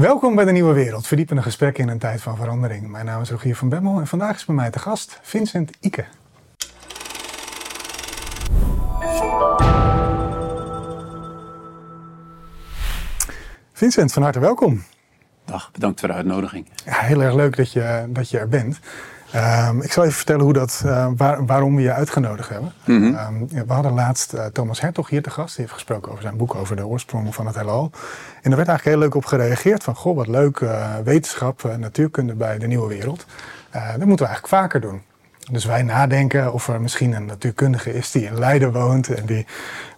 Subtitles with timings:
[0.00, 2.88] Welkom bij de Nieuwe Wereld, verdiepende gesprekken in een tijd van verandering.
[2.88, 6.04] Mijn naam is Rogier van Bemmel en vandaag is bij mij te gast Vincent Ike.
[13.72, 14.82] Vincent, van harte welkom.
[15.44, 16.66] Dag, bedankt voor de uitnodiging.
[16.84, 18.80] Ja, heel erg leuk dat je, dat je er bent.
[19.34, 22.72] Um, ik zal even vertellen hoe dat, uh, waar, waarom we je uitgenodigd hebben.
[22.84, 23.42] Mm -hmm.
[23.52, 25.56] um, we hadden laatst uh, Thomas Hertog hier te gast.
[25.56, 27.90] Die heeft gesproken over zijn boek over de oorsprong van het heelal.
[28.42, 29.84] En er werd eigenlijk heel leuk op gereageerd.
[29.84, 33.26] Van, goh, wat leuk, uh, wetenschap, natuurkunde bij de nieuwe wereld.
[33.72, 35.02] dat moeten we eigenlijk vaker doen.
[35.50, 39.08] Dus wij nadenken of er misschien een natuurkundige is die in Leiden woont.
[39.08, 39.46] En die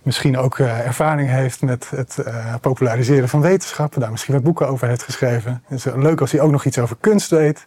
[0.03, 2.19] misschien ook ervaring heeft met het
[2.61, 4.01] populariseren van wetenschappen.
[4.01, 5.63] Daar misschien wat boeken over heeft geschreven.
[5.67, 7.67] Het is leuk als hij ook nog iets over kunst weet.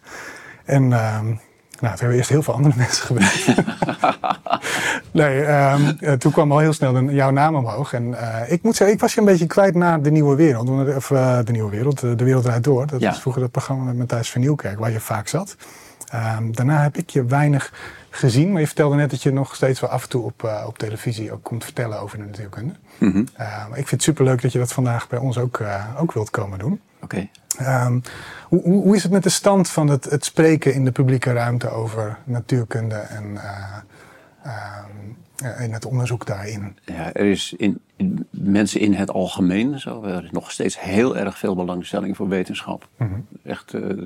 [0.64, 1.34] En ehm,
[1.80, 3.46] nou, we hebben eerst heel veel andere mensen gebeld.
[5.20, 7.92] nee, um, toen kwam al heel snel jouw naam omhoog.
[7.92, 10.96] En uh, ik moet zeggen, ik was je een beetje kwijt naar de Nieuwe Wereld.
[10.96, 12.86] Of uh, de Nieuwe Wereld, de Wereld Draait Door.
[12.86, 13.08] Dat ja.
[13.08, 15.56] was vroeger dat programma met Matthijs van Nieuwkerk, waar je vaak zat.
[16.38, 17.72] Um, daarna heb ik je weinig
[18.10, 20.64] gezien, maar je vertelde net dat je nog steeds wel af en toe op, uh,
[20.66, 22.74] op televisie ook komt vertellen over de natuurkunde.
[22.98, 23.26] Mm -hmm.
[23.68, 25.62] ik vind het superleuk dat je dat vandaag bij ons ook,
[25.98, 26.80] ook wilt komen doen.
[27.00, 27.04] Oké.
[27.04, 27.30] Okay.
[27.60, 28.02] Um,
[28.48, 32.18] hoe, is het met de stand van het, het, spreken in de publieke ruimte over
[32.24, 33.76] natuurkunde en, uh,
[34.46, 34.52] uh,
[35.36, 36.76] en het onderzoek daarin?
[36.84, 40.02] Ja, er is in, in, mensen in het algemeen zo.
[40.02, 42.88] Er is nog steeds heel erg veel belangstelling voor wetenschap.
[42.96, 43.26] Mm -hmm.
[43.42, 44.04] Echt, uh,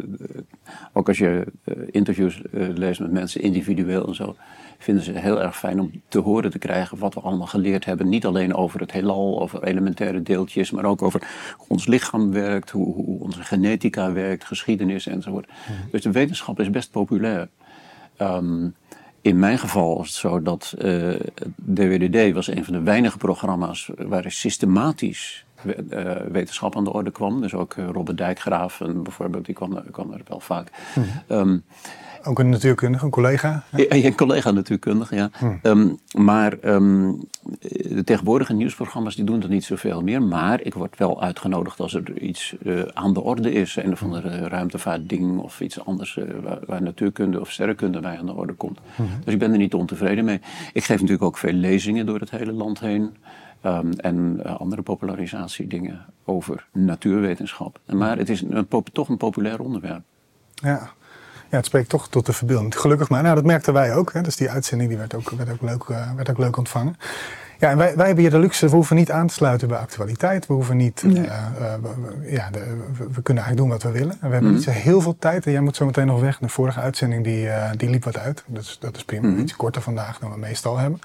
[0.92, 1.47] ook als je
[1.91, 4.36] interviews leest met mensen individueel en zo
[4.78, 8.08] vinden ze heel erg fijn om te horen te krijgen wat we allemaal geleerd hebben.
[8.08, 12.70] Niet alleen over het heelal, over elementaire deeltjes, maar ook over hoe ons lichaam werkt,
[12.70, 15.47] hoe, hoe onze genetica werkt, geschiedenis enzovoort.
[15.47, 15.91] Mm -hmm.
[15.91, 17.48] Dus de wetenschap is best populair.
[18.19, 18.75] Um,
[19.23, 21.21] in mijn geval was het zo dat uh,
[21.55, 27.41] DWDD was een van de weinige programma's waar systematisch uh, wetenschap aan de orde kwam.
[27.41, 30.71] Dus ook uh, Robert Dijkgraaf en bijvoorbeeld, die kwam, kwam er wel vaak.
[30.95, 31.39] Mm -hmm.
[31.39, 31.65] um,
[32.25, 33.63] ook een natuurkundige, een collega?
[33.77, 35.31] Ja, een collega natuurkundige, ja.
[35.39, 35.59] Hmm.
[35.63, 37.20] Um, maar um,
[37.61, 40.23] de tegenwoordige nieuwsprogramma's die doen dat niet zoveel meer.
[40.23, 43.77] Maar ik word wel uitgenodigd als er iets uh, aan de orde is.
[43.77, 48.27] Een of andere ruimtevaartding of iets anders uh, waar, waar, natuurkunde of sterrenkunde bij aan
[48.27, 48.79] de orde komt.
[48.95, 49.09] Hmm.
[49.25, 50.41] Dus ik ben er niet ontevreden mee.
[50.73, 53.17] Ik geef natuurlijk ook veel lezingen door het hele land heen.
[53.67, 57.80] Um, en uh, andere popularisatiedingen over natuurwetenschap.
[57.86, 60.03] Maar het is een, toch een populair onderwerp.
[60.55, 60.91] Ja,
[61.50, 62.80] ja, het spreekt toch tot de verbeelding.
[62.80, 63.22] Gelukkig maar.
[63.22, 64.12] Nou, dat merkten wij ook.
[64.12, 64.20] Hè.
[64.20, 66.96] Dus die uitzending die werd, ook, werd, ook leuk, uh, werd ook leuk ontvangen.
[67.58, 69.78] Ja, en wij, wij hebben hier de luxe, we hoeven niet aan te sluiten bij
[69.78, 70.46] actualiteit.
[70.46, 71.14] We hoeven niet, nee.
[71.16, 74.12] uh, uh, we, ja, de, we, we, kunnen eigenlijk doen wat we willen.
[74.12, 74.55] En we hebben mm.
[74.55, 75.46] niet zo heel veel tijd.
[75.46, 76.38] En jij moet zo meteen nog weg.
[76.38, 78.44] De vorige uitzending die, uh, die liep wat uit.
[78.46, 79.28] Dus dat is prima.
[79.28, 79.38] Mm.
[79.38, 81.00] Iets korter vandaag dan we meestal hebben.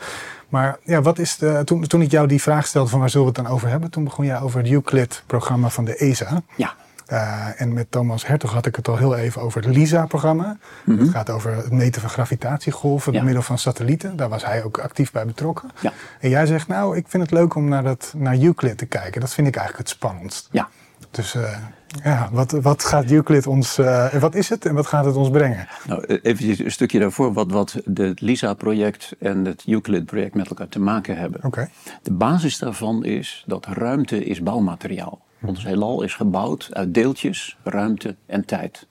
[0.50, 3.28] Maar ja, wat is de, toen, toen ik jou die vraag stelde van waar zullen
[3.28, 3.90] we het dan over hebben?
[3.90, 6.42] Toen begon jij over het Euclid-programma van de ESA.
[6.56, 6.76] Ja.
[7.12, 10.58] Uh, en met Thomas Hertog had ik het al heel even over het LISA-programma.
[10.84, 11.06] Mm -hmm.
[11.06, 13.18] Het gaat over het meten van gravitatiegolven ja.
[13.18, 14.16] door middel van satellieten.
[14.16, 15.70] Daar was hij ook actief bij betrokken.
[15.82, 15.94] Ja.
[16.20, 19.22] En jij zegt, nou, ik vind het leuk om naar, dat, naar Euclid te kijken.
[19.22, 20.48] Dat vind ik eigenlijk het spannendst.
[20.52, 20.70] Ja.
[21.12, 21.58] Dus uh,
[22.04, 25.30] ja, wat, wat gaat Euclid ons, uh, wat is het en wat gaat het ons
[25.30, 25.68] brengen?
[25.88, 30.80] Nou, even een stukje daarvoor, wat, wat het LISA-project en het Euclid-project met elkaar te
[30.80, 31.44] maken hebben.
[31.44, 31.70] Okay.
[32.02, 35.25] De basis daarvan is dat ruimte is bouwmateriaal.
[35.42, 38.88] Ons heelal is gebouwd uit deeltjes, ruimte en tijd.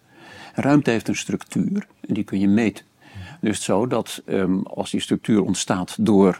[0.55, 2.85] Ruimte heeft een structuur en die kun je meten.
[3.41, 6.39] Dus zo dat um, als die structuur ontstaat door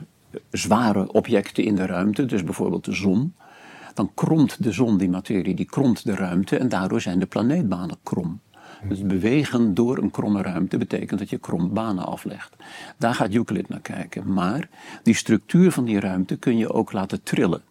[0.51, 3.35] zware objecten in de ruimte, dus bijvoorbeeld de zon,
[3.95, 7.97] dan kromt de zon die materie, die kromt de ruimte en daardoor zijn de planeetbanen
[8.03, 8.41] krom.
[8.89, 12.57] Dus bewegen door een kromme ruimte betekent dat je krom banen aflegt.
[12.99, 14.33] Daar gaat Euclid naar kijken.
[14.33, 14.69] Maar
[15.03, 17.63] die structuur van die ruimte kun je ook laten trillen.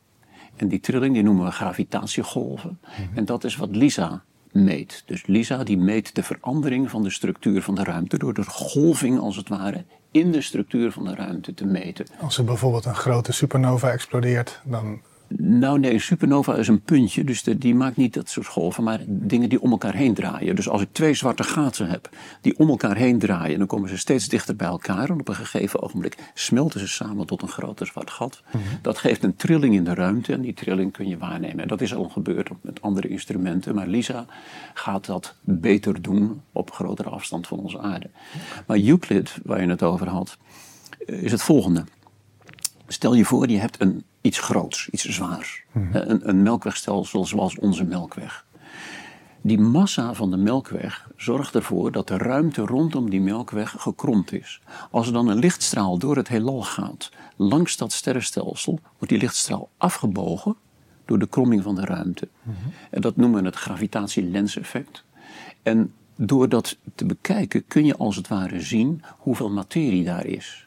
[0.56, 2.80] En die trilling die noemen we gravitatiegolven.
[2.82, 3.18] Mm-hmm.
[3.18, 5.04] En dat is wat LISA meet.
[5.06, 9.20] Dus LISA die meet de verandering van de structuur van de ruimte door de golving
[9.20, 12.06] als het ware in de structuur van de ruimte te meten.
[12.20, 15.02] Als er bijvoorbeeld een grote supernova explodeert, dan
[15.38, 18.84] nou nee, een supernova is een puntje, dus de, die maakt niet dat soort golven,
[18.84, 20.56] maar dingen die om elkaar heen draaien.
[20.56, 22.10] Dus als ik twee zwarte gaten heb
[22.42, 25.36] die om elkaar heen draaien, dan komen ze steeds dichter bij elkaar en op een
[25.36, 28.44] gegeven ogenblik smelten ze samen tot een groter zwart gat.
[28.46, 28.80] Mm-hmm.
[28.82, 31.60] Dat geeft een trilling in de ruimte en die trilling kun je waarnemen.
[31.60, 34.26] En dat is al gebeurd met andere instrumenten, maar LISA
[34.74, 38.10] gaat dat beter doen op grotere afstand van onze aarde.
[38.68, 40.38] Maar Euclid, waar je het over had,
[41.06, 41.84] is het volgende.
[42.88, 45.64] Stel je voor, je hebt een iets groots, iets zwaars.
[45.72, 45.96] Mm-hmm.
[45.96, 48.46] Een, een melkwegstelsel zoals onze melkweg.
[49.42, 54.62] Die massa van de melkweg zorgt ervoor dat de ruimte rondom die melkweg gekromd is.
[54.92, 59.70] Als er dan een lichtstraal door het heelal gaat, langs dat sterrenstelsel, wordt die lichtstraal
[59.78, 60.56] afgebogen
[61.06, 62.28] door de kromming van de ruimte.
[62.90, 65.04] En dat noemen we het gravitatielenseffect.
[65.64, 70.63] En door dat te bekijken kun je als het ware zien hoeveel materie daar is.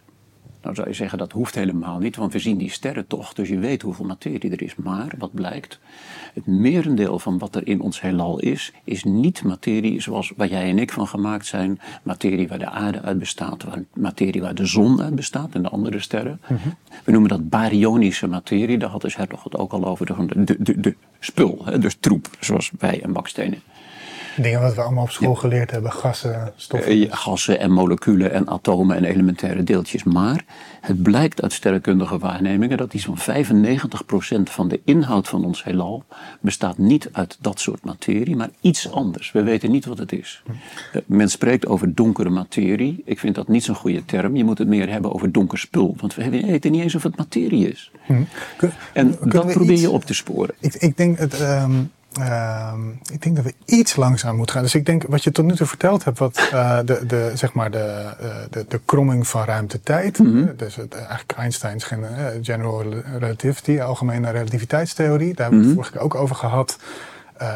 [0.66, 3.48] Nou zou je zeggen dat hoeft helemaal niet, want we zien die sterren toch, dus
[3.48, 4.74] je weet hoeveel materie er is.
[4.76, 5.78] Maar wat blijkt,
[6.34, 10.70] het merendeel van wat er in ons heelal is, is niet materie zoals waar jij
[10.70, 11.80] en ik van gemaakt zijn.
[12.02, 13.64] Materie waar de aarde uit bestaat,
[13.94, 16.40] materie waar de zon uit bestaat en de andere sterren.
[16.42, 16.68] Mhm.
[17.04, 20.56] We noemen dat baryonische materie, daar had dus Hertog het ook al over, de, de,
[20.58, 23.62] de, de spul, dus troep, zoals wij en bakstenen.
[24.36, 26.98] Dingen wat we allemaal op school geleerd hebben, gassen, stoffen.
[26.98, 30.04] Uh, gassen en moleculen en atomen en elementaire deeltjes.
[30.04, 30.44] Maar
[30.80, 36.04] het blijkt uit sterrenkundige waarnemingen dat iets van 95% van de inhoud van ons heelal
[36.40, 39.32] bestaat niet uit dat soort materie, maar iets anders.
[39.32, 40.42] We weten niet wat het is.
[40.48, 43.02] Uh, men spreekt over donkere materie.
[43.04, 44.36] Ik vind dat niet zo'n goede term.
[44.36, 45.96] Je moet het meer hebben over donker spul.
[46.00, 47.90] Want we weten niet eens of het materie is.
[48.06, 48.22] Hm.
[48.92, 50.54] en dat probeer je op te sporen.
[50.60, 51.40] Ik, ik denk het.
[51.40, 54.64] Um Ehm, ik denk dat we iets langzaam moeten gaan.
[54.64, 57.52] Dus ik denk wat je tot nu toe verteld hebt, wat uh, de, de, zeg
[57.52, 60.18] maar de, uh, de, de kromming van ruimte-tijd.
[60.18, 60.56] Mm -hmm.
[60.56, 61.86] Dus het, eigenlijk Einsteins
[62.42, 62.84] general
[63.18, 65.34] relativity, algemene relativiteitstheorie.
[65.34, 65.74] Daar hebben we het mhm.
[65.74, 66.78] vorige keer ook over gehad.
[67.42, 67.48] Uh,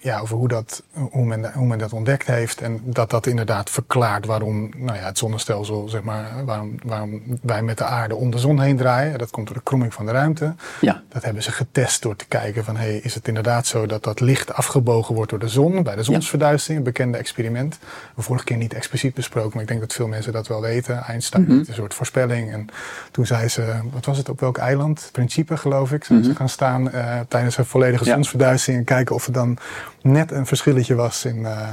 [0.00, 2.60] ja, over hoe, dat, hoe, men, hoe men dat ontdekt heeft.
[2.60, 7.62] En dat dat inderdaad verklaart waarom nou ja, het zonnestelsel, zeg maar, waarom, waarom wij
[7.62, 9.18] met de aarde om de zon heen draaien.
[9.18, 10.54] Dat komt door de kromming van de ruimte.
[10.80, 11.02] Ja.
[11.08, 14.20] Dat hebben ze getest door te kijken van, hey, is het inderdaad zo dat dat
[14.20, 17.78] licht afgebogen wordt door de zon bij de zonsverduistering, een bekende experiment.
[18.14, 21.02] We vorige keer niet expliciet besproken, maar ik denk dat veel mensen dat wel weten.
[21.02, 21.64] Einstein mm -hmm.
[21.68, 22.52] een soort voorspelling.
[22.52, 22.66] En
[23.10, 25.08] toen zei ze, wat was het, op welk eiland?
[25.12, 26.04] Principe, geloof ik.
[26.04, 26.32] Zijn mm -hmm.
[26.32, 29.58] ze gaan staan uh, tijdens een volledige zonsverduistering en kijken of er dan
[30.02, 31.68] net een verschilletje was in, uh,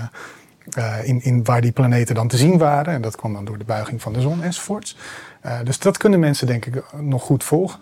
[0.77, 2.93] uh, in, in waar die planeten dan te zien waren.
[2.93, 4.97] En dat kwam dan door de buiging van de zon enzovoorts.
[5.45, 7.79] Uh, dus dat kunnen mensen denk ik nog goed volgen.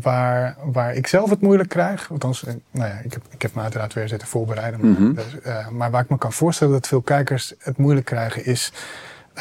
[0.00, 3.62] waar, waar ik zelf het moeilijk krijg, althans, nou ja, ik heb, ik heb me
[3.62, 4.80] uiteraard weer zitten voorbereiden.
[4.82, 5.14] Mm -hmm.
[5.14, 8.72] maar, maar waar ik me kan voorstellen dat veel kijkers het moeilijk krijgen is...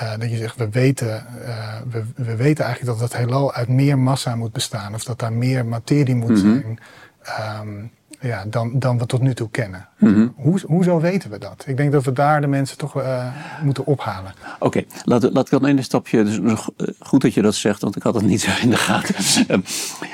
[0.03, 3.67] Uh, dat je zegt, we weten, uh, we, we, weten eigenlijk dat het heelal uit
[3.67, 4.93] meer massa moet bestaan.
[4.93, 6.61] Of dat daar meer materie moet mm -hmm.
[6.61, 7.67] zijn.
[7.67, 7.91] Um,
[8.21, 9.87] ja, dan, dan we tot nu toe kennen.
[9.97, 10.33] Mm -hmm.
[10.35, 11.63] Hoe, hoezo weten we dat?
[11.67, 13.25] Ik denk dat we daar de mensen toch uh,
[13.63, 14.33] moeten ophalen.
[14.53, 16.23] Oké, okay, laat, laat ik dan een stapje.
[16.23, 16.67] Dus,
[16.99, 19.15] goed dat je dat zegt, want ik had het niet zo in de gaten.
[19.55, 19.57] uh,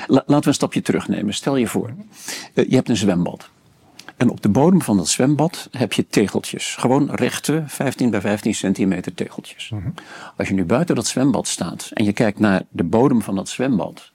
[0.07, 1.33] laten we een stapje terugnemen.
[1.33, 1.89] Stel je voor,
[2.53, 3.49] uh, je hebt een zwembad.
[4.17, 6.75] En op de bodem van dat zwembad heb je tegeltjes.
[6.75, 9.69] Gewoon rechte 15 bij 15 centimeter tegeltjes.
[9.69, 9.93] Mm -hmm.
[10.37, 13.49] Als je nu buiten dat zwembad staat en je kijkt naar de bodem van dat
[13.49, 14.11] zwembad,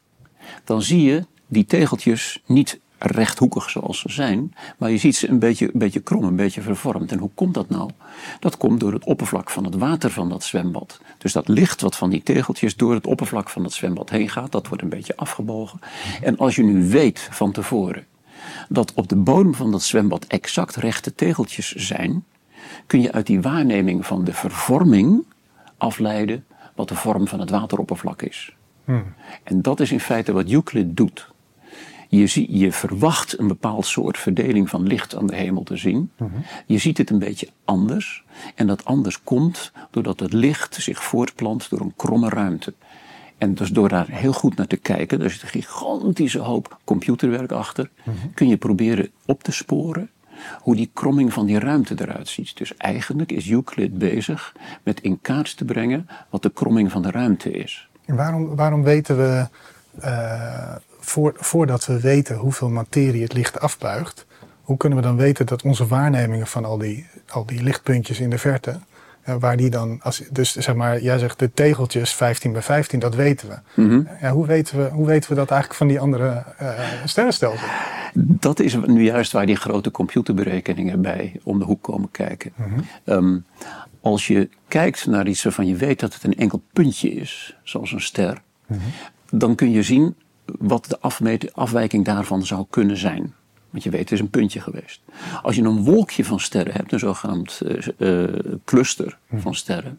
[0.64, 5.38] dan zie je die tegeltjes niet rechthoekig zoals ze zijn, maar je ziet ze een
[5.38, 7.12] beetje, een beetje krom, een beetje vervormd.
[7.12, 7.90] En hoe komt dat nou?
[8.40, 11.00] Dat komt door het oppervlak van het water van dat zwembad.
[11.18, 14.52] Dus dat licht wat van die tegeltjes door het oppervlak van het zwembad heen gaat,
[14.52, 15.80] dat wordt een beetje afgebogen.
[16.22, 18.06] En als je nu weet van tevoren
[18.68, 22.24] dat op de bodem van dat zwembad exact rechte tegeltjes zijn,
[22.86, 25.24] kun je uit die waarneming van de vervorming
[25.76, 26.44] afleiden
[26.74, 28.54] wat de vorm van het wateroppervlak is.
[28.84, 29.14] Hmm.
[29.42, 31.28] En dat is in feite wat Euclid doet.
[32.10, 35.96] Je, zie, je verwacht een bepaald soort verdeling van licht aan de hemel te zien.
[35.96, 36.44] Mm -hmm.
[36.66, 38.24] Je ziet het een beetje anders.
[38.54, 42.74] En dat anders komt doordat het licht zich voortplant door een kromme ruimte.
[43.38, 47.52] En dus door daar heel goed naar te kijken, er zit een gigantische hoop computerwerk
[47.52, 48.34] achter, mm -hmm.
[48.34, 50.10] kun je proberen op te sporen
[50.60, 52.56] hoe die kromming van die ruimte eruit ziet.
[52.56, 57.10] Dus eigenlijk is Euclid bezig met in kaart te brengen wat de kromming van de
[57.10, 57.88] ruimte is.
[58.04, 59.46] En waarom, waarom weten we
[60.04, 60.74] uh,
[61.10, 64.26] voor, voordat we weten hoeveel materie het licht afbuigt,
[64.62, 68.30] hoe kunnen we dan weten dat onze waarnemingen van al die, al die lichtpuntjes in
[68.30, 68.78] de verte,
[69.28, 72.98] uh, waar die dan, als, dus zeg maar, jij zegt de tegeltjes 15 bij 15,
[72.98, 73.82] dat weten we.
[73.82, 74.08] Mm -hmm.
[74.20, 77.70] ja, hoe, weten we hoe weten we dat eigenlijk van die andere uh, sterrenstelsels?
[78.14, 82.52] Dat is nu juist waar die grote computerberekeningen bij om de hoek komen kijken.
[82.56, 82.84] Mm -hmm.
[83.04, 83.44] um,
[84.00, 87.92] als je kijkt naar iets waarvan je weet dat het een enkel puntje is, zoals
[87.92, 89.38] een ster, mm -hmm.
[89.38, 90.16] dan kun je zien
[90.58, 91.00] wat de
[91.54, 93.34] afwijking daarvan zou kunnen zijn.
[93.70, 95.00] Want je weet, het is een puntje geweest.
[95.42, 97.60] Als je een wolkje van sterren hebt, een zogenaamd
[97.98, 98.24] uh,
[98.64, 99.98] cluster van sterren,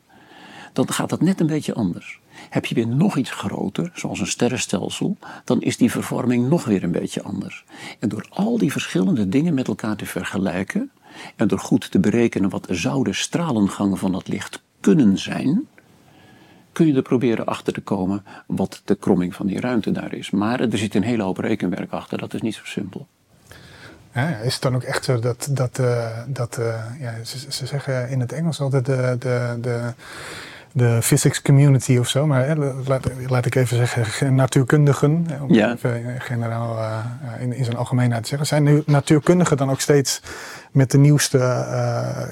[0.74, 2.20] dan gaat dat net een beetje anders.
[2.50, 6.84] Heb je weer nog iets groter, zoals een sterrenstelsel, dan is die vervorming nog weer
[6.84, 7.64] een beetje anders.
[8.00, 10.92] En door al die verschillende dingen met elkaar te vergelijken
[11.36, 15.68] en door goed te berekenen wat zou de stralengang van dat licht kunnen zijn,
[16.72, 20.30] kun je er proberen achter te komen wat de kromming van die ruimte daar is.
[20.30, 23.08] Maar er zit een hele hoop rekenwerk achter, dat is niet zo simpel.
[24.14, 27.66] Ja, is het dan ook echt zo dat, dat, uh, dat uh, ja, ze, ze,
[27.66, 29.94] zeggen in het Engels altijd de, de, de
[30.74, 35.74] de physics community of zo, maar laat, laat, ik even zeggen natuurkundigen, om ja.
[35.74, 37.02] even generaal
[37.40, 38.48] in, in zijn algemeenheid te zeggen.
[38.48, 40.22] Zijn nu natuurkundigen dan ook steeds
[40.72, 41.38] met de nieuwste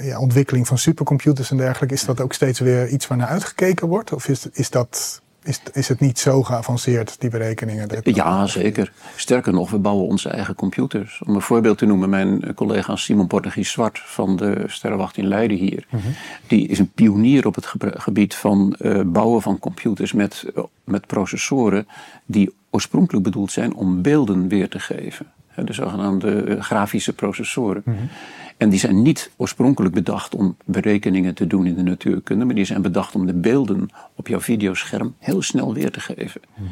[0.01, 3.88] ja, ontwikkeling van supercomputers en dergelijke, is dat ook steeds weer iets waar naar uitgekeken
[3.88, 4.13] wordt?
[4.13, 7.89] Of is, is dat is, is het niet zo geavanceerd, die berekeningen?
[8.03, 8.91] Ja, zeker.
[9.15, 11.22] Sterker nog, we bouwen onze eigen computers.
[11.25, 15.58] Om een voorbeeld te noemen, mijn collega Simon Portugies Zwart van de Sterrenwacht in Leiden
[15.58, 15.88] hier.
[15.89, 16.08] Mhm.
[16.48, 20.46] Die is een pionier op het gebied van uh, bouwen van computers met,
[20.84, 21.88] met processoren
[22.25, 25.25] die oorspronkelijk bedoeld zijn om beelden weer te geven.
[25.65, 27.81] De zogenaamde eh, grafische processoren.
[27.85, 27.95] Mm
[28.59, 32.65] en die zijn niet oorspronkelijk bedacht om berekeningen te doen in de natuurkunde, maar die
[32.65, 36.41] zijn bedacht om de beelden op jouw videoscherm heel snel weer te geven.
[36.53, 36.65] Mhm.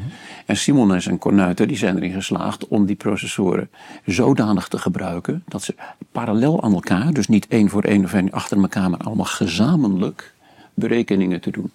[0.46, 3.70] En Simon en zijn kornuiten die zijn erin geslaagd om die processoren
[4.06, 5.74] zodanig te gebruiken dat ze
[6.12, 10.34] parallel aan elkaar, dus niet één voor één of één achter elkaar, maar allemaal gezamenlijk
[10.74, 11.70] berekeningen te doen.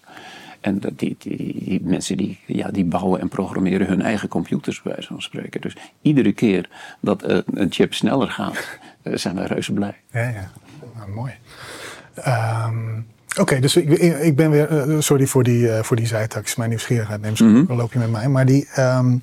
[0.63, 4.95] En die, die, die, mensen die, ja, die bouwen en programmeren hun eigen computers, bij
[4.99, 5.61] van spreken.
[5.61, 9.95] Dus iedere keer dat een chip sneller gaat, eh, zijn we reuze blij.
[10.11, 10.51] Ja, ja.
[10.95, 11.31] Nou, mooi.
[12.13, 12.99] Ehm,
[13.39, 13.89] oké, dus ik,
[14.19, 17.77] ik, ben weer, eh, sorry voor die, voor die zijtax, mijn nieuwsgierigheid neemt mm -hmm.
[17.77, 18.27] loop je met mij.
[18.27, 19.19] Maar die, um,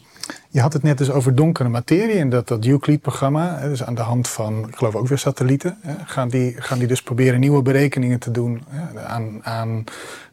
[0.49, 4.01] je had het net dus over donkere materie en dat, dat Euclid-programma, dus aan de
[4.01, 8.19] hand van, ik geloof ook weer satellieten, gaan, die, gaan die dus proberen nieuwe berekeningen
[8.19, 8.63] te doen
[9.07, 9.85] aan, aan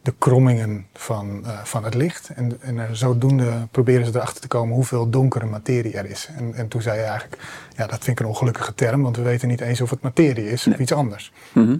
[0.02, 2.30] de krommingen van, uh, van het licht.
[2.36, 6.30] En, en zodoende proberen ze erachter te komen hoeveel donkere materie er is.
[6.38, 7.42] En, en toen zei je eigenlijk,
[7.76, 10.50] ja, dat vind ik een ongelukkige term, want we weten niet eens of het materie
[10.50, 11.32] is of iets anders.
[11.54, 11.78] Mm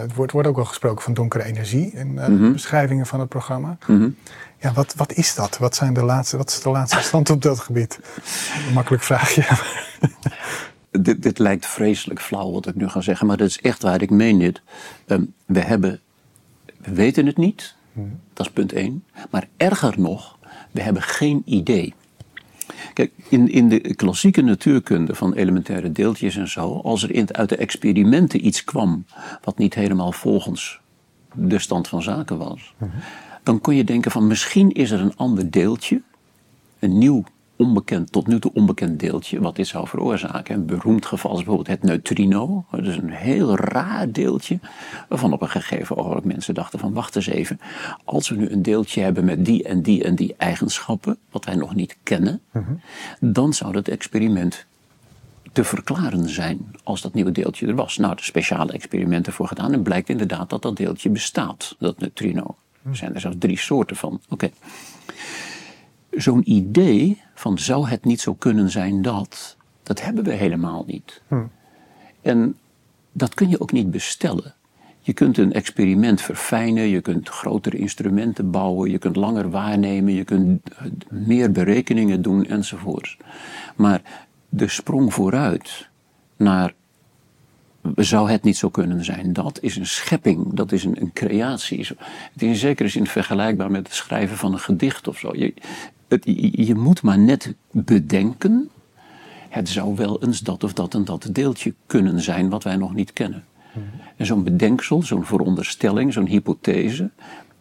[0.00, 2.52] het wordt, wordt ook wel gesproken van donkere energie in uh, mm -hmm.
[2.52, 3.76] beschrijvingen van het programma.
[3.86, 4.08] Mhm.
[4.60, 5.58] Ja, wat, wat is dat?
[5.58, 8.00] Wat, zijn de laatste, wat is de laatste stand op dat gebied?
[8.66, 9.44] Een makkelijk vraagje.
[10.90, 14.02] dit, dit lijkt vreselijk flauw wat ik nu ga zeggen, maar dat is echt waar.
[14.02, 14.62] Ik meen dit.
[15.06, 16.00] Um, we hebben
[16.80, 17.74] we weten het niet,
[18.32, 19.04] dat is punt één.
[19.30, 20.38] Maar erger nog,
[20.70, 21.94] we hebben geen idee.
[22.94, 27.48] Kijk, in, in de klassieke natuurkunde van elementaire deeltjes en zo, als er in, uit
[27.48, 29.04] de experimenten iets kwam
[29.44, 30.80] wat niet helemaal volgens
[31.34, 32.74] de stand van zaken was,
[33.42, 36.02] dan kon je denken van misschien is er een ander deeltje,
[36.78, 37.24] een nieuw
[37.60, 40.54] onbekend, tot nu toe onbekend deeltje wat dit zou veroorzaken.
[40.54, 42.64] Een beroemd geval is bijvoorbeeld het neutrino.
[42.70, 44.58] Dat is een heel raar deeltje
[45.08, 47.60] waarvan op een gegeven ogenblik mensen dachten van wacht eens even.
[48.04, 51.54] Als we nu een deeltje hebben met die en die en die eigenschappen, wat wij
[51.54, 52.72] nog niet kennen, mhm.
[53.20, 54.66] dan zou dat experiment
[55.52, 57.96] te verklaren zijn als dat nieuwe deeltje er was.
[57.96, 62.56] Nou, er speciale experimenten voor gedaan en blijkt inderdaad dat dat deeltje bestaat, dat neutrino.
[62.90, 64.20] Er zijn er zelfs drie soorten van.
[64.28, 64.50] Oké
[66.10, 71.22] zo'n idee van zou het niet zo kunnen zijn dat, dat hebben we helemaal niet.
[71.28, 71.42] Hm.
[72.22, 72.56] En
[73.12, 74.54] dat kun je ook niet bestellen.
[75.00, 80.24] Je kunt een experiment verfijnen, je kunt grotere instrumenten bouwen, je kunt langer waarnemen, je
[80.24, 80.62] kunt
[81.10, 83.16] meer berekeningen doen enzovoort.
[83.76, 85.88] Maar de sprong vooruit
[86.36, 86.74] naar
[87.94, 89.32] zou het niet zo kunnen zijn?
[89.32, 91.78] Dat is een schepping, dat is een, een creatie.
[92.32, 95.30] Het is in zekere zin vergelijkbaar met het schrijven van een gedicht of zo.
[95.36, 95.54] Je,
[96.08, 98.70] het, je moet maar net bedenken.
[99.48, 102.94] Het zou wel eens dat of dat en dat deeltje kunnen zijn wat wij nog
[102.94, 103.44] niet kennen.
[104.16, 107.10] En zo'n bedenksel, zo'n veronderstelling, zo'n hypothese,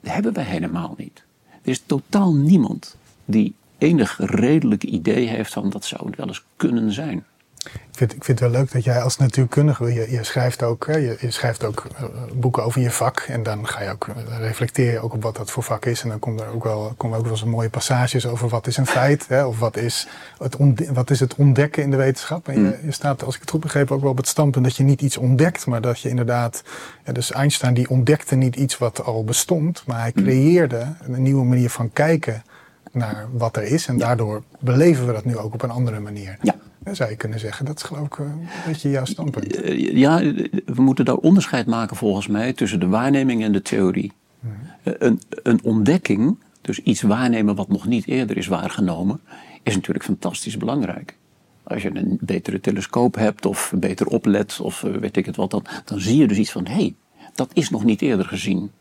[0.01, 1.23] hebben wij helemaal niet.
[1.61, 6.43] Er is totaal niemand die enig redelijk idee heeft van dat zou het wel eens
[6.55, 7.25] kunnen zijn.
[7.65, 10.85] Ik vind, ik vind het wel leuk dat jij als natuurkundige, je, je schrijft ook,
[10.85, 13.19] je, je, schrijft ook eh, boeken over je vak.
[13.19, 16.01] En dan ga je ook eh, reflecteren ook op wat dat voor vak is.
[16.01, 18.77] En dan komen er ook wel, komen ook wel eens mooie passages over wat is
[18.77, 19.27] een feit.
[19.27, 20.57] Hè, of wat is, het
[20.93, 22.47] wat is het ontdekken in de wetenschap.
[22.47, 22.75] En je, mm.
[22.85, 25.01] je, staat, als ik het goed begreep, ook wel op het standpunt dat je niet
[25.01, 25.65] iets ontdekt.
[25.65, 26.63] Maar dat je inderdaad,
[27.05, 29.83] ja, dus Einstein die ontdekte niet iets wat al bestond.
[29.85, 30.23] Maar hij mm.
[30.23, 32.43] creëerde een nieuwe manier van kijken
[32.91, 33.87] naar wat er is.
[33.87, 36.37] En daardoor beleven we dat nu ook op een andere manier.
[36.41, 36.55] Ja
[36.95, 37.65] zou je kunnen zeggen.
[37.65, 39.55] Dat is geloof ik een beetje jouw standpunt.
[39.55, 40.19] Eh, ja,
[40.65, 44.11] we moeten daar onderscheid maken volgens mij tussen de waarneming en de theorie.
[44.39, 44.53] Mhm.
[44.83, 49.19] Eh, een, een ontdekking, dus iets waarnemen wat nog niet eerder is waargenomen,
[49.63, 51.15] is natuurlijk fantastisch belangrijk.
[51.63, 55.51] Als je een betere telescoop hebt of beter oplet of eh, weet ik het wat,
[55.51, 56.95] dan, dan zie je dus iets van hé, hey,
[57.33, 58.71] dat is nog niet eerder gezien.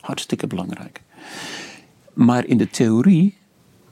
[0.00, 1.00] Hartstikke belangrijk.
[2.12, 3.36] Maar in de theorie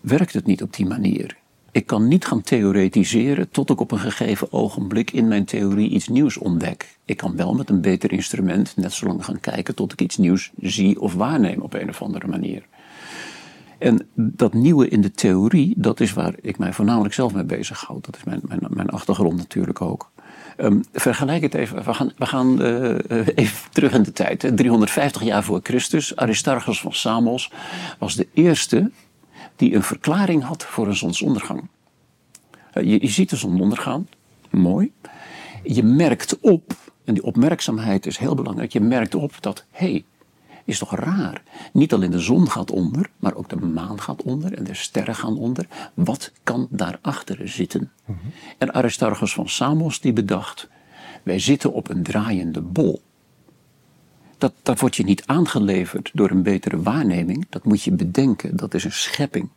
[0.01, 1.37] werkt het niet op die manier.
[1.75, 6.09] Ik kan niet gaan theoretiseren tot ik op een gegeven ogenblik in mijn theorie iets
[6.09, 6.99] nieuws ontdek.
[7.05, 10.17] Ik kan wel met een beter instrument net zo lang gaan kijken tot ik iets
[10.17, 12.67] nieuws zie of waarneem op een of andere manier.
[13.79, 18.05] En dat nieuwe in de theorie, dat is waar ik mij voornamelijk zelf mee bezighoud.
[18.05, 20.11] Dat is mijn, mijn, mijn achtergrond natuurlijk ook.
[20.57, 21.85] Um, vergelijk het even.
[21.85, 22.99] We gaan, we gaan uh,
[23.35, 24.43] even terug in de tijd.
[24.43, 24.55] Hè.
[24.55, 26.17] 350 jaar voor Christus.
[26.17, 27.51] Aristarchus van Samos
[27.99, 28.91] was de eerste
[29.57, 31.69] die een verklaring had voor een zonsondergang.
[32.75, 34.09] Uh, je, je ziet de zon ondergaan.
[34.51, 34.93] Mooi.
[35.63, 38.73] Je merkt op, en die opmerkzaamheid is heel belangrijk.
[38.73, 40.05] Je merkt op dat, hé, hey,
[40.65, 41.43] is toch raar?
[41.73, 45.15] Niet alleen de zon gaat onder, maar ook de maan gaat onder en de sterren
[45.15, 45.67] gaan onder.
[45.95, 47.93] Wat kan daarachter zitten?
[48.05, 48.17] Mm
[48.59, 50.69] En Aristarchus van Samos die bedacht,
[51.23, 53.03] wij zitten op een draaiende bol.
[54.45, 57.47] Dat, dat wordt je niet aangeleverd door een betere waarneming.
[57.49, 58.57] Dat moet je bedenken.
[58.57, 59.49] Dat is een schepping.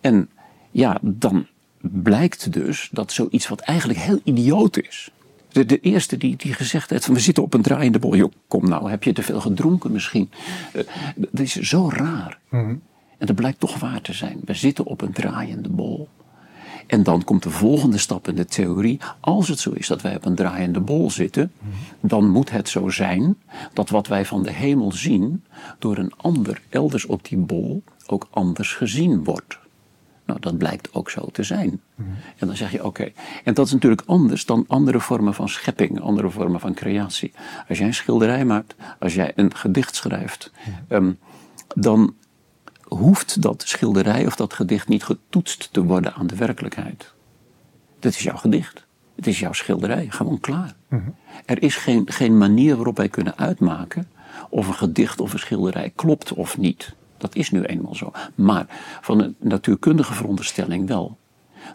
[0.00, 0.28] En
[0.70, 1.46] ja, dan
[1.80, 5.10] blijkt dus dat zoiets wat eigenlijk heel idioot is.
[5.48, 8.16] De, de eerste die, die gezegd heeft: van we zitten op een draaiende bol.
[8.16, 10.30] Joh, kom nou, heb je te veel gedronken misschien?
[10.74, 10.82] Uh,
[11.16, 12.38] dat is zo raar.
[12.48, 12.76] Mhm.
[13.18, 14.40] En dat blijkt toch waar te zijn.
[14.44, 16.08] We zitten op een draaiende bol.
[16.88, 19.00] En dan komt de volgende stap in de theorie.
[19.20, 21.52] Als het zo is dat wij op een draaiende bol zitten,
[22.00, 23.36] dan moet het zo zijn
[23.72, 25.44] dat wat wij van de hemel zien,
[25.78, 29.58] door een ander elders op die bol ook anders gezien wordt.
[30.24, 31.80] Nou, dat blijkt ook zo te zijn.
[32.36, 33.12] En dan zeg je oké.
[33.44, 37.32] En dat is natuurlijk anders dan andere vormen van schepping, andere vormen van creatie.
[37.68, 40.52] Als jij een schilderij maakt, als jij een gedicht schrijft,
[40.88, 41.12] ehm,
[41.74, 42.14] dan
[42.88, 47.14] hoeft dat schilderij of dat gedicht niet getoetst te worden aan de werkelijkheid.
[47.98, 48.86] Dat is jouw gedicht.
[49.16, 50.74] Het is jouw schilderij, gewoon klaar.
[50.88, 51.10] Mhm.
[51.44, 54.08] Er is geen, geen manier waarop wij kunnen uitmaken
[54.50, 56.94] of een gedicht of een schilderij klopt of niet.
[57.16, 58.12] Dat is nu eenmaal zo.
[58.34, 58.66] Maar
[59.00, 61.18] van een natuurkundige veronderstelling wel.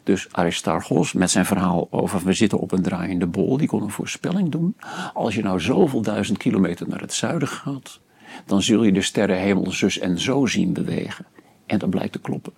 [0.04, 3.90] Dus Aristarchos met zijn verhaal over we zitten op een draaiende bol, die kon een
[3.90, 4.76] voorspelling doen.
[5.14, 8.00] Als je nou zoveel duizend kilometer naar het zuiden gaat,
[8.46, 11.26] dan zul je de sterrenhemel zus en zo zien bewegen.
[11.66, 12.54] En dat blijkt te kloppen.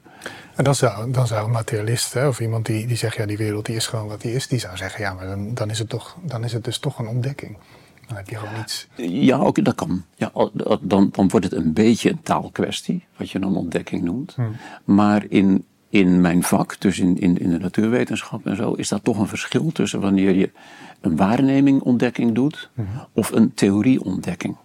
[0.56, 3.38] En dan zou, dan zou een materialist, hè, of iemand die, die zegt, ja, die
[3.38, 5.80] wereld die is gewoon wat die is, die zou zeggen, ja, maar dan, dan, is,
[5.80, 7.58] het toch, dan is het dus toch een ontdekking.
[8.08, 8.88] Dan heb je gewoon iets.
[8.96, 10.04] Ja, ook dat kan.
[10.16, 10.32] Ja,
[10.82, 14.34] dan, dan wordt het een beetje een taalkwestie, wat je dan ontdekking noemt.
[14.36, 14.56] Hmm.
[14.84, 19.04] Maar in, in mijn vak, dus in, in, in de natuurwetenschap en zo, is dat
[19.04, 20.52] toch een verschil tussen wanneer je
[21.02, 22.88] een waarneming ontdekking doet hmm.
[23.14, 24.56] of een theorie-ontdekking.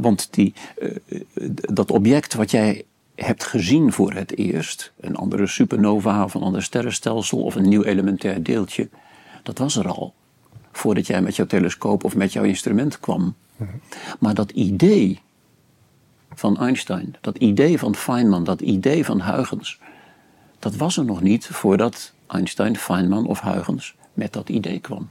[0.00, 1.20] Want die, uh,
[1.72, 6.62] dat object wat jij hebt gezien voor het eerst, een andere supernova of een ander
[6.62, 8.88] sterrenstelsel of een nieuw elementair deeltje,
[9.42, 10.14] dat was er al.
[10.72, 13.34] Voordat jij met jouw telescoop of met jouw instrument kwam.
[14.18, 15.20] Maar dat idee
[16.34, 19.78] van Einstein, dat idee van Feynman, dat idee van Huygens,
[20.58, 25.10] dat was er nog niet voordat Einstein, Feynman of Huygens met dat idee kwam.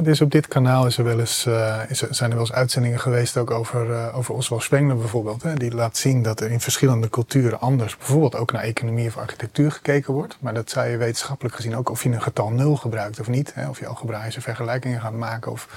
[0.00, 3.36] Dus op dit kanaal is er wel eens, er, zijn er wel eens uitzendingen geweest
[3.36, 5.42] ook over, uh, over Oswald Spengler bijvoorbeeld.
[5.42, 9.16] Hè, die laat zien dat er in verschillende culturen anders, bijvoorbeeld ook naar economie of
[9.16, 10.36] architectuur gekeken wordt.
[10.40, 13.54] Maar dat zou je wetenschappelijk gezien ook of je een getal nul gebruikt of niet.
[13.54, 15.68] Hè, of je algebraïsche vergelijkingen gaat maken of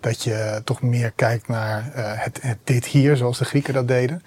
[0.00, 4.22] dat je toch meer kijkt naar uh, het, dit hier, zoals de Grieken dat deden.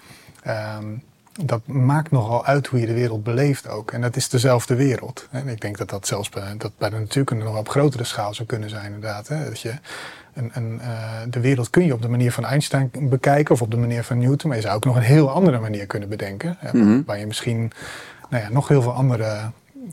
[0.78, 3.90] Um, dat maakt nogal uit hoe je de wereld beleeft ook.
[3.90, 5.28] En dat is dezelfde wereld.
[5.30, 8.34] En ik denk dat dat zelfs bij, dat bij de natuurkunde nog op grotere schaal
[8.34, 9.28] zou kunnen zijn inderdaad.
[9.28, 9.44] Hè?
[9.44, 9.74] Dat je
[10.34, 13.70] een, een, uh, de wereld kun je op de manier van Einstein bekijken of op
[13.70, 14.48] de manier van Newton.
[14.48, 16.56] Maar je zou ook nog een heel andere manier kunnen bedenken.
[16.58, 16.78] Hè?
[16.78, 17.72] Mm Waar je misschien
[18.28, 19.50] nou ja, nog heel veel andere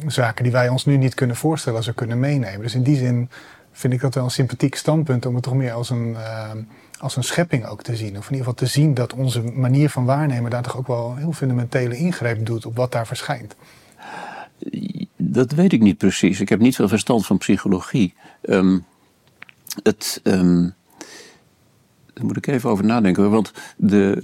[0.07, 2.61] zaken die wij ons nu niet kunnen voorstellen zou kunnen meenemen.
[2.61, 3.29] Dus in die zin
[3.71, 6.09] vind ik dat wel een sympathiek standpunt om het toch meer als een...
[6.09, 6.51] Uh,
[6.97, 8.17] als een schepping ook te zien.
[8.17, 11.09] Of in ieder geval te zien dat onze manier van waarnemen daar toch ook wel
[11.09, 13.55] een heel fundamentele ingreep doet op wat daar verschijnt.
[15.15, 16.39] Dat weet ik niet precies.
[16.39, 18.13] Ik heb niet veel verstand van psychologie.
[18.41, 18.85] Um,
[19.83, 20.73] het, um,
[22.13, 23.29] daar moet ik even over nadenken.
[23.29, 24.23] Want de,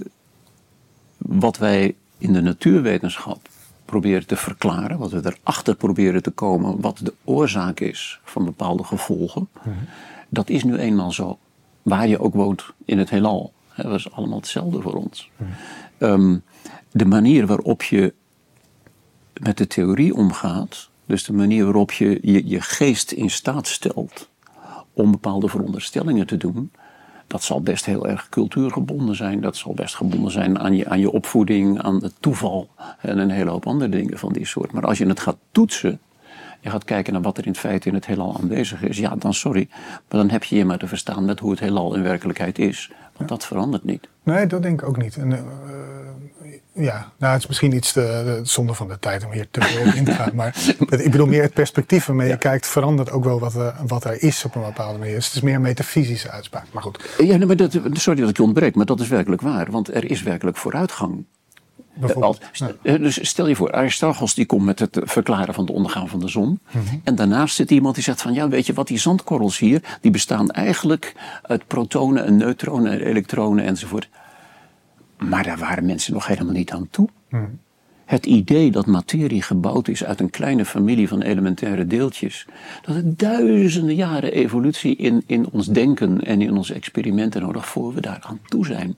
[1.18, 3.48] wat wij in de natuurwetenschap
[3.84, 8.84] proberen te verklaren, wat we erachter proberen te komen, wat de oorzaak is van bepaalde
[8.84, 9.70] gevolgen, mhm.
[10.28, 11.38] dat is nu eenmaal zo
[11.84, 13.52] waar je ook woont in het heelal.
[13.76, 15.30] Dat is allemaal hetzelfde voor ons.
[15.98, 16.42] Um,
[16.90, 18.14] de manier waarop je
[19.40, 24.28] met de theorie omgaat, dus de manier waarop je, je je geest in staat stelt
[24.92, 26.70] om bepaalde veronderstellingen te doen,
[27.26, 29.40] dat zal best heel erg cultuurgebonden zijn.
[29.40, 32.68] Dat zal best gebonden zijn aan je, aan je opvoeding, aan het toeval
[33.00, 34.72] en een hele hoop andere dingen van die soort.
[34.72, 36.00] Maar als je het gaat toetsen,
[36.64, 39.34] je gaat kijken naar wat er in feite in het heelal aanwezig is, ja, dan
[39.34, 39.68] sorry.
[39.70, 42.90] Maar dan heb je je maar te verstaan met hoe het heelal in werkelijkheid is.
[43.16, 44.08] Want dat verandert niet.
[44.22, 45.16] Nee, dat denk ik ook niet.
[45.16, 49.46] En, uh, ja, nou, het is misschien iets te, zonde van de tijd om hier
[49.50, 50.34] te veel in te gaan.
[50.34, 50.56] Maar
[51.04, 54.22] ik bedoel meer het perspectief waarmee je kijkt, verandert ook wel wat, uh, wat er
[54.22, 55.14] is op een bepaalde manier.
[55.14, 56.66] Dus het is meer een metafysische uitspraak.
[56.72, 57.14] Maar goed.
[57.18, 59.70] Ja, maar dat, sorry dat ik je ontbreek, maar dat is werkelijk waar.
[59.70, 61.24] Want er is werkelijk vooruitgang
[61.94, 62.40] Bijvoorbeeld.
[62.82, 66.28] Dus stel je voor, Aristarchus die komt met het verklaren van het ondergaan van de
[66.28, 66.60] zon.
[67.04, 70.10] En daarnaast zit iemand die zegt van, ja weet je wat, die zandkorrels hier, die
[70.10, 74.08] bestaan eigenlijk uit protonen en neutronen en elektronen enzovoort.
[75.18, 77.08] Maar daar waren mensen nog helemaal niet aan toe.
[78.04, 82.46] Het idee dat materie gebouwd is uit een kleine familie van elementaire deeltjes,
[82.82, 87.94] dat het duizenden jaren evolutie in, in ons denken en in onze experimenten nodig voor
[87.94, 88.96] we daar aan toe zijn.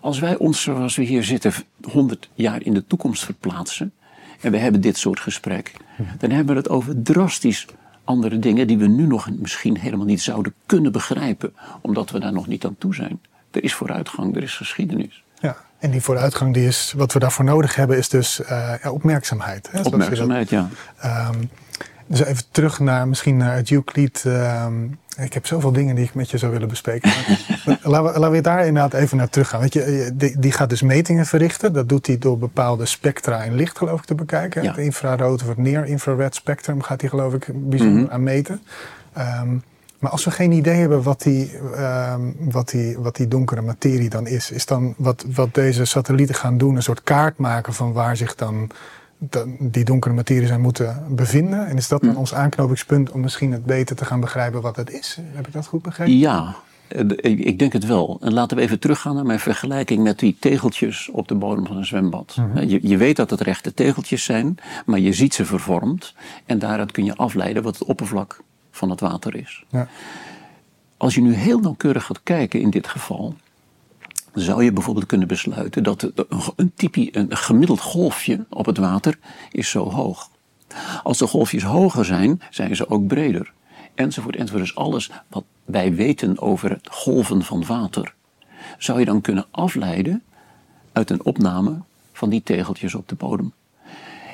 [0.00, 3.92] Als wij ons zoals we hier zitten 100 jaar in de toekomst verplaatsen
[4.40, 5.72] en we hebben dit soort gesprek,
[6.18, 7.66] dan hebben we het over drastisch
[8.04, 12.32] andere dingen die we nu nog misschien helemaal niet zouden kunnen begrijpen, omdat we daar
[12.32, 13.20] nog niet aan toe zijn.
[13.50, 15.22] Er is vooruitgang, er is geschiedenis.
[15.40, 18.48] Ja, en die vooruitgang, die is, wat we daarvoor nodig hebben, is dus uh,
[18.82, 19.68] ja, opmerkzaamheid.
[19.70, 20.68] Hè, opmerkzaamheid, dat,
[21.02, 21.28] ja.
[21.28, 21.50] Um,
[22.10, 24.24] dus even terug naar misschien naar het Euclid.
[24.26, 27.10] Um, ik heb zoveel dingen die ik met je zou willen bespreken.
[27.82, 29.60] laten, we, we daar inderdaad even naar terug gaan.
[29.60, 31.72] Weet je, die, die, gaat dus metingen verrichten.
[31.72, 34.66] Dat doet hij door bepaalde spectra in licht, geloof ik, te bekijken.
[34.66, 38.62] Het infrarood of het near-infrared spectrum gaat hij, geloof ik, bijzonder mm aan meten.
[39.18, 39.62] Um,
[39.98, 44.08] maar als we geen idee hebben wat die, um, wat die, wat die donkere materie
[44.08, 47.92] dan is, is dan wat, wat deze satellieten gaan doen een soort kaart maken van
[47.92, 48.70] waar zich dan
[49.58, 51.66] die donkere materie zijn moeten bevinden?
[51.66, 52.16] En is dat dan hm.
[52.16, 55.18] ons aanknopingspunt om misschien het beter te gaan begrijpen wat het is?
[55.22, 56.18] Heb ik dat goed begrepen?
[56.18, 56.56] Ja,
[57.20, 58.18] ik denk het wel.
[58.20, 61.76] En laten we even teruggaan naar mijn vergelijking met die tegeltjes op de bodem van
[61.76, 62.36] een zwembad.
[62.36, 62.68] Mhm.
[62.68, 66.14] je, je, weet dat het rechte tegeltjes zijn, maar je ziet ze vervormd.
[66.46, 69.64] En daaruit kun je afleiden wat het oppervlak van het water is.
[69.68, 69.88] Ja.
[70.96, 73.34] Als je nu heel nauwkeurig gaat kijken in dit geval,
[74.34, 76.10] zou je bijvoorbeeld kunnen besluiten dat
[76.56, 79.18] een, typie, een gemiddeld golfje op het water
[79.50, 80.30] is zo hoog.
[81.02, 83.52] Als de golfjes hoger zijn, zijn ze ook breder.
[83.94, 84.62] Enzovoort, enzovoort.
[84.62, 88.14] Dus alles wat wij weten over het golven van water,
[88.78, 90.22] zou je dan kunnen afleiden
[90.92, 91.78] uit een opname
[92.12, 93.52] van die tegeltjes op de bodem.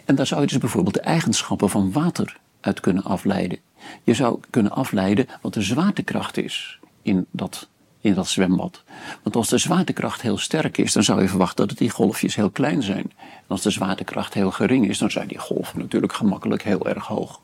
[0.04, 3.58] En daar zou je dus bijvoorbeeld de eigenschappen van water uit kunnen afleiden.
[4.04, 7.68] Je zou kunnen afleiden wat de zwaartekracht is in dat,
[8.06, 8.82] in dat zwembad.
[9.22, 12.50] Want als de zwaartekracht heel sterk is, dan zou je verwachten dat die golfjes heel
[12.50, 13.12] klein zijn.
[13.18, 17.06] En als de zwaartekracht heel gering is, dan zijn die golven natuurlijk gemakkelijk heel erg
[17.06, 17.40] hoog.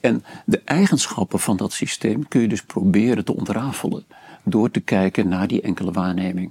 [0.00, 4.04] En de eigenschappen van dat systeem kun je dus proberen te ontrafelen
[4.42, 6.50] door te kijken naar die enkele waarneming.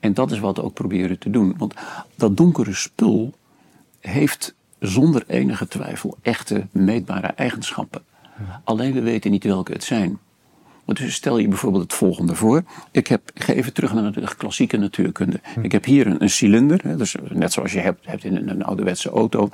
[0.00, 1.54] En dat is wat we ook proberen te doen.
[1.56, 1.74] Want
[2.14, 3.34] dat donkere spul
[4.00, 8.02] heeft zonder enige twijfel echte meetbare eigenschappen.
[8.64, 10.18] Alleen we weten niet welke het zijn.
[10.94, 12.62] Dus stel je bijvoorbeeld het volgende voor.
[12.90, 15.40] Ik, heb, ik ga even terug naar de klassieke natuurkunde.
[15.54, 15.60] Hm.
[15.60, 18.48] Ik heb hier een, een cilinder, hè, dus net zoals je hebt, hebt in een,
[18.48, 19.50] een ouderwetse auto.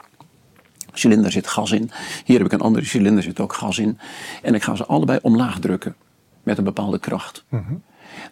[0.93, 1.91] Cilinder zit gas in.
[2.25, 3.99] Hier heb ik een andere cilinder, zit ook gas in.
[4.43, 5.95] En ik ga ze allebei omlaag drukken
[6.43, 7.45] met een bepaalde kracht.
[7.49, 7.75] Mhm.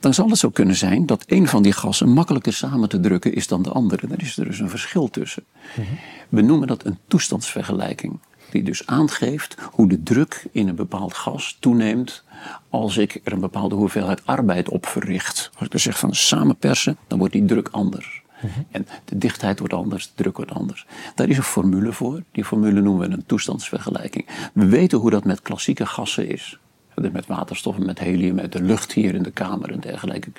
[0.01, 3.35] Dan zal het zo kunnen zijn dat een van die gassen makkelijker samen te drukken
[3.35, 4.07] is dan de andere.
[4.07, 5.45] Daar is er dus een verschil tussen.
[5.77, 5.87] Mhm.
[6.29, 8.19] We noemen dat een toestandsvergelijking
[8.51, 12.25] die dus aangeeft hoe de druk in een bepaald gas toeneemt
[12.69, 15.51] als ik er een bepaalde hoeveelheid arbeid op verricht.
[15.55, 18.23] Als ik er zeg van samen persen, dan wordt die druk anders.
[18.43, 18.61] Mhm.
[18.71, 20.87] En de dichtheid wordt anders, de druk wordt anders.
[21.15, 22.23] Daar is een formule voor.
[22.33, 24.27] Die formule noemen we een toestandsvergelijking.
[24.53, 26.59] We weten hoe dat met klassieke gassen is.
[26.95, 30.31] Met waterstof en met helium, met de lucht hier in de kamer en dergelijke.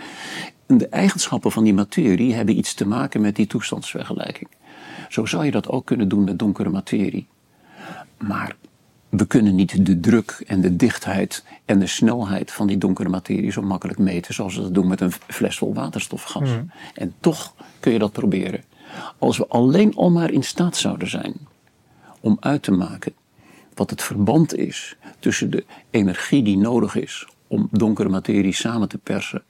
[0.66, 4.50] En de eigenschappen van die materie hebben iets te maken met die toestandsvergelijking.
[5.10, 7.28] Zo zou je dat ook kunnen doen met donkere materie.
[8.18, 8.56] Maar
[9.12, 13.52] we kunnen niet de druk en de dichtheid en de snelheid van die donkere materie
[13.52, 16.50] zo makkelijk meten zoals we dat doen met een fles vol waterstofgas.
[16.50, 16.72] Hmm.
[16.94, 18.64] En toch kun je dat proberen.
[19.18, 21.34] Als we alleen al maar in staat zouden zijn
[22.20, 23.14] om uit te maken
[23.74, 28.98] wat het verband is tussen de energie die nodig is om donkere materie samen te
[28.98, 29.44] persen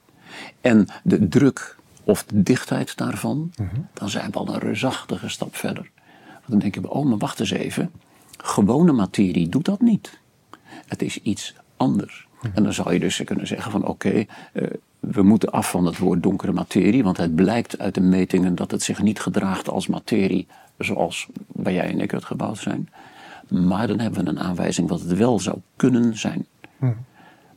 [0.62, 3.76] en de druk of de dichtheid daarvan, mhm.
[3.94, 5.90] dan zijn we al een reusachtige stap verder.
[6.32, 7.92] Want dan denken we, oh, maar wacht eens even.
[8.44, 10.20] Gewone materie doet dat niet.
[10.88, 12.28] Het is iets anders.
[12.42, 12.56] Mhm.
[12.56, 14.68] En dan zou je dus kunnen zeggen van oké, eh,
[15.00, 18.72] we moeten af van het woord donkere materie, want het blijkt uit de metingen dat
[18.72, 22.90] het zich niet gedraagt als materie zoals waar jij en ik het gebouwd zijn.
[23.48, 26.46] Maar dan hebben we een aanwijzing wat het wel zou kunnen zijn.
[26.78, 26.92] Mhm.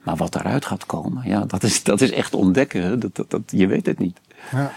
[0.03, 3.01] Maar wat daaruit gaat komen, ja, dat is, dat is echt ontdekken.
[3.01, 4.21] Dat, dat, dat, je weet het niet.
[4.53, 4.73] Ja.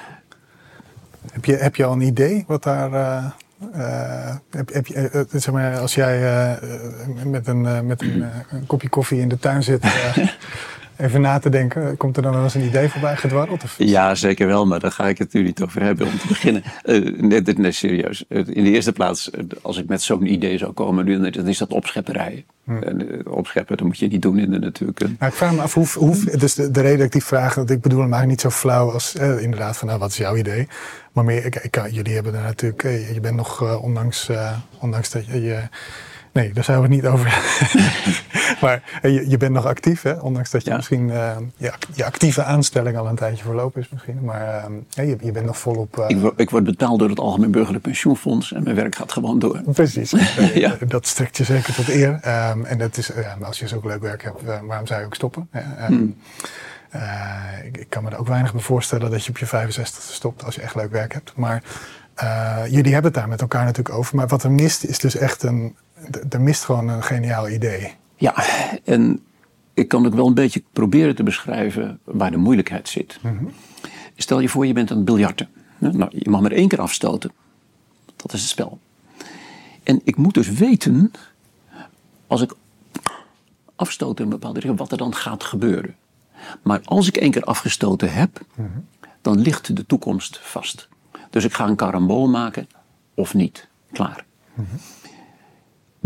[1.31, 2.91] Heb, je, heb je al een idee wat daar.
[2.91, 3.31] Uh,
[4.49, 6.19] heb, heb je, uh, zeg maar, als jij
[7.25, 9.83] met, een, met een, een, kopje koffie in de tuin zit.
[10.97, 11.97] even na te denken.
[11.97, 13.63] Komt er dan wel eens een idee voorbij gedwarreld?
[13.63, 13.75] Of?
[13.77, 16.63] Ja, zeker wel, maar daar ga ik het nu niet over hebben om te beginnen.
[16.85, 18.25] Uh, nee, nee, serieus.
[18.27, 19.29] in de eerste plaats,
[19.61, 22.45] als ik met zo'n idee zou komen, dan is dat opschepperij.
[22.63, 22.83] Hm.
[22.83, 25.15] En, opscheppen, dat moet je niet doen in de natuurkunde.
[25.19, 27.53] Nou, ik vraag me af, hoe, hoe, dus de, de reden dat ik die vraag,
[27.53, 30.17] dat ik bedoel hem eigenlijk niet zo flauw als eh, inderdaad van nou, wat is
[30.17, 30.67] jouw idee?
[31.11, 32.81] Maar meer, ik, ik, jullie hebben er natuurlijk,
[33.13, 34.29] je bent nog, ondanks,
[34.79, 35.59] ondanks dat je, je
[36.37, 37.25] Nee, daar zijn we het niet over.
[38.61, 40.13] maar eh, je, je, bent nog actief, hè?
[40.13, 44.19] ondanks dat je misschien uh, je, je, actieve aanstelling al een tijdje verlopen is misschien.
[44.21, 44.65] Maar
[44.97, 46.05] uh, je, je, bent nog volop...
[46.07, 49.39] Ik word, ik, word, betaald door het Algemeen Burgerlijk Pensioenfonds en mijn werk gaat gewoon
[49.39, 49.61] door.
[49.73, 50.13] Precies,
[50.53, 50.77] ja.
[50.87, 52.09] dat strekt je zeker tot eer.
[52.09, 55.49] Um, en dat is, als je zo'n leuk werk hebt, waarom zou je ook stoppen?
[55.89, 56.17] Um,
[57.63, 60.43] ik, ik, kan me er ook weinig bij voorstellen dat je op je 65 stopt
[60.43, 61.33] als je echt leuk werk hebt.
[61.35, 61.63] Maar
[62.69, 64.15] jullie hebben het daar met elkaar natuurlijk over.
[64.15, 65.75] Maar wat er mist is dus echt een
[66.29, 67.93] er mist gewoon een geniaal idee.
[68.15, 68.35] Ja,
[68.83, 69.21] en
[69.73, 73.19] ik kan ook wel een beetje proberen te beschrijven waar de moeilijkheid zit.
[73.21, 73.45] Mhm.
[74.15, 75.49] Stel je voor, je bent een biljarten.
[75.77, 77.31] Nou, je mag maar één keer afstoten.
[78.15, 78.79] Dat is het spel.
[79.83, 81.11] En ik moet dus weten,
[82.27, 82.53] als ik
[83.75, 85.95] afstoot in een bepaalde richting, wat er dan gaat gebeuren.
[86.61, 88.67] Maar als ik één keer afgestoten heb, mhm.
[89.21, 90.87] dan ligt de toekomst vast.
[91.29, 92.67] Dus ik ga een karambol maken
[93.13, 93.67] of niet.
[93.91, 94.25] Klaar.
[94.53, 94.65] Mm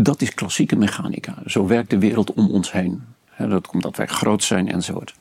[0.02, 1.34] dat is klassieke mechanica.
[1.46, 3.02] Zo werkt de wereld om ons heen.
[3.38, 5.14] dat komt dat wij groot zijn enzovoort.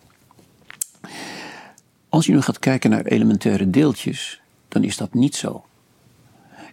[2.10, 5.65] Als je nu gaat kijken naar elementaire deeltjes, dan is dat niet zo.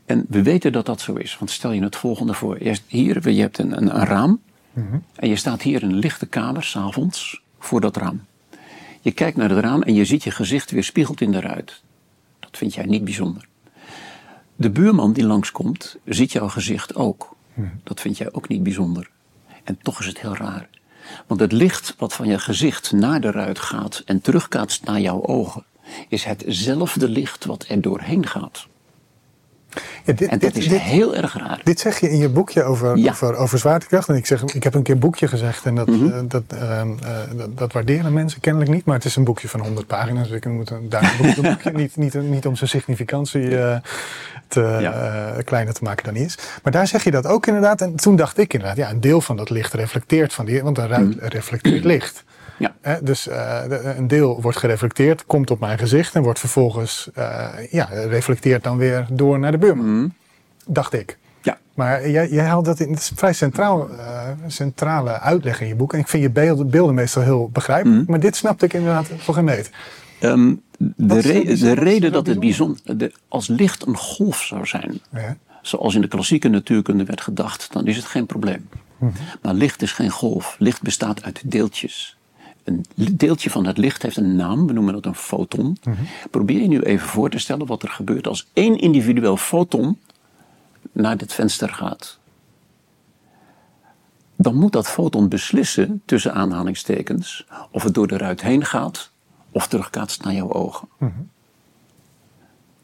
[0.05, 1.39] En we weten dat dat zo is.
[1.39, 2.59] Want stel je het volgende voor.
[2.87, 4.41] Hier, je hebt een, een, een raam.
[4.73, 4.99] Mhm.
[5.15, 8.25] En je staat hier in een lichte kamer, s'avonds, voor dat raam.
[9.01, 11.83] Je kijkt naar het raam en je ziet je gezicht weer spiegeld in de ruit.
[12.41, 13.49] Dat vind jij niet bijzonder.
[14.57, 17.37] De buurman die langskomt, ziet jouw gezicht ook.
[17.83, 19.11] Dat vind jij ook niet bijzonder.
[19.65, 20.69] En toch is het heel raar.
[21.27, 25.27] Want het licht wat van je gezicht naar de ruit gaat en terugkaatst naar jouw
[25.27, 25.65] ogen,
[26.09, 28.67] is hetzelfde licht wat er doorheen gaat.
[30.05, 31.61] Ja, dit, en dat is heel erg raar.
[31.65, 34.09] Dit zeg je in je boekje over, over, over, zwaartekracht.
[34.09, 36.07] En ik, zeg, ik heb een keer boekje gezegd en dat, mhm.
[36.07, 38.85] eh, dat, ehm, eh, dat, dat, waarderen mensen kennelijk niet.
[38.85, 40.29] Maar het is een boekje van 100 pagina's.
[40.29, 43.77] Dus ik moet een, daar een boekje, niet, niet, niet om zijn significantie eh,
[44.49, 46.39] te, kleiner te maken dan hij is.
[46.63, 47.81] Maar daar zeg je dat ook inderdaad.
[47.81, 50.63] En toen dacht ik inderdaad, ja, een deel van dat licht reflecteert van die.
[50.63, 51.27] Want een ruit mhm.
[51.27, 52.25] reflecteert licht.
[52.59, 52.99] Ja.
[53.03, 53.63] dus uh,
[53.97, 58.77] een deel wordt gereflecteerd, komt op mijn gezicht en wordt vervolgens, uh, ja, reflecteert dan
[58.77, 59.87] weer door naar de buurman.
[59.87, 60.15] Mm.
[60.67, 61.19] Dacht ik.
[61.43, 61.59] Ja.
[61.75, 65.67] Maar jij, jij haalt dat in, het is een vrij centraal, uh, centrale uitleg in
[65.67, 65.93] je boek.
[65.93, 68.01] En ik vind je beelden, beelden meestal heel begrijpelijk.
[68.01, 68.05] Mm.
[68.09, 69.71] Maar dit snapte ik inderdaad voor geen meet.
[70.21, 75.37] Um, de, re de reden dat het bijzonder, als licht een golf zou zijn, ja.
[75.63, 78.69] zoals in de klassieke natuurkunde werd gedacht, dan is het geen probleem.
[78.99, 80.57] Mm Maar licht is geen golf.
[80.59, 82.18] Licht bestaat uit deeltjes
[82.69, 85.77] een deeltje van het licht heeft een naam, we noemen dat een foton.
[85.83, 86.03] Mhm.
[86.31, 89.99] Probeer je nu even voor te stellen wat er gebeurt als één individueel foton
[90.93, 92.19] naar dit venster gaat.
[94.37, 99.11] Dan moet dat foton beslissen, tussen aanhalingstekens, of het door de ruit heen gaat
[99.51, 100.89] of terugkaatst naar jouw ogen.
[100.99, 101.13] Mhm.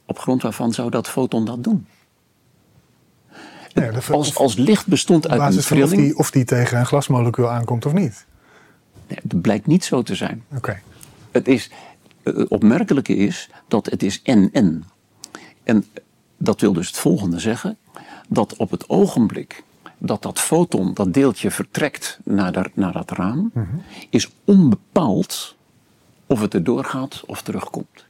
[0.06, 1.86] Op grond waarvan zou dat foton dat doen?
[4.10, 5.92] als, als licht bestond uit een trilling...
[5.92, 8.26] Of die, of die tegen een glasmolecuul aankomt of niet.
[9.06, 10.44] Het blijkt niet zo te zijn.
[10.56, 10.80] Oké.
[11.30, 11.70] Het is,
[12.22, 14.84] het opmerkelijke is dat het is en-en.
[15.62, 15.84] En
[16.36, 17.76] dat wil dus het volgende zeggen.
[18.28, 19.62] Dat op het ogenblik
[19.98, 23.66] dat dat foton, dat deeltje vertrekt naar, de, naar dat raam, mhm.
[24.10, 25.56] is onbepaald
[26.26, 28.04] of het er doorgaat of terugkomt.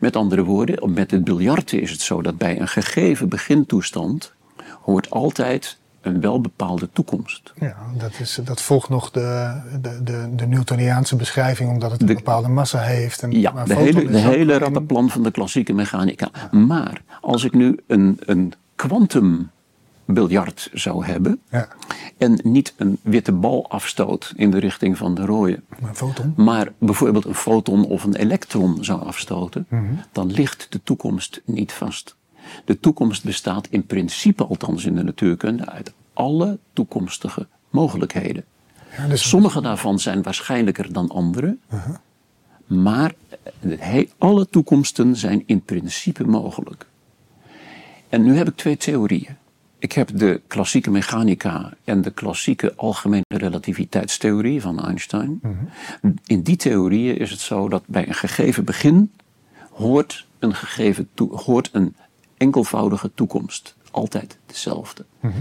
[0.00, 4.32] Met andere woorden, met het biljarten is het zo dat bij een gegeven begintoestand
[4.80, 5.78] hoort altijd
[6.08, 7.52] een welbepaalde toekomst.
[7.60, 12.06] Ja, dat, is, dat volgt nog de, de, de, de Newtoniaanse beschrijving, omdat het een
[12.06, 13.22] bepaalde massa heeft.
[13.22, 16.30] En, ja, de hele, de hele rappenplan van de klassieke mechanica.
[16.50, 21.68] Maar als ik nu een, een kwantumbiljart zou hebben ja.
[22.16, 26.32] en niet een witte bal afstoot in de richting van de rode, maar, foton.
[26.36, 29.84] maar bijvoorbeeld een foton of een elektron zou afstoten, mhm.
[30.12, 32.16] dan ligt de toekomst niet vast.
[32.64, 38.44] De toekomst bestaat in principe, althans in de natuurkunde, uit alle toekomstige mogelijkheden.
[38.96, 41.94] Ja, dus Sommige daarvan zijn waarschijnlijker dan andere, uh-huh.
[42.66, 43.14] maar
[44.18, 46.86] alle toekomsten zijn in principe mogelijk.
[48.08, 49.36] En nu heb ik twee theorieën.
[49.78, 55.40] Ik heb de klassieke mechanica en de klassieke algemene relativiteitstheorie van Einstein.
[55.42, 56.16] Uh-huh.
[56.26, 59.12] In die theorieën is het zo dat bij een gegeven begin
[59.72, 61.96] hoort een, gegeven hoort een
[62.36, 63.76] enkelvoudige toekomst.
[63.90, 65.04] Altijd dezelfde.
[65.20, 65.38] Mhm.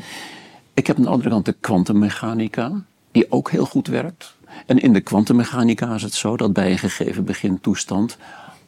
[0.77, 4.35] Ik heb aan de andere kant de kwantummechanica, die ook heel goed werkt.
[4.65, 8.17] En in de kwantummechanica is het zo dat bij een gegeven begintoestand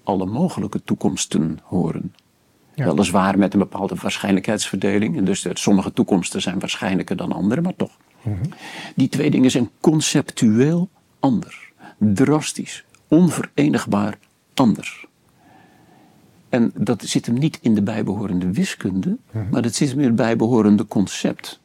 [0.03, 2.13] alle mogelijke toekomsten horen.
[2.75, 2.85] Ja.
[2.85, 5.17] Weliswaar met een bepaalde waarschijnlijkheidsverdeling.
[5.17, 7.97] En dus sommige toekomsten zijn waarschijnlijker dan andere, maar toch.
[8.21, 8.35] Mhm.
[8.95, 11.71] Die twee dingen zijn conceptueel anders.
[11.97, 14.17] Drastisch, onverenigbaar
[14.53, 15.05] anders.
[16.49, 19.49] En dat zit hem niet in de bijbehorende wiskunde, mhm.
[19.49, 21.59] maar dat zit hem in het bijbehorende concept.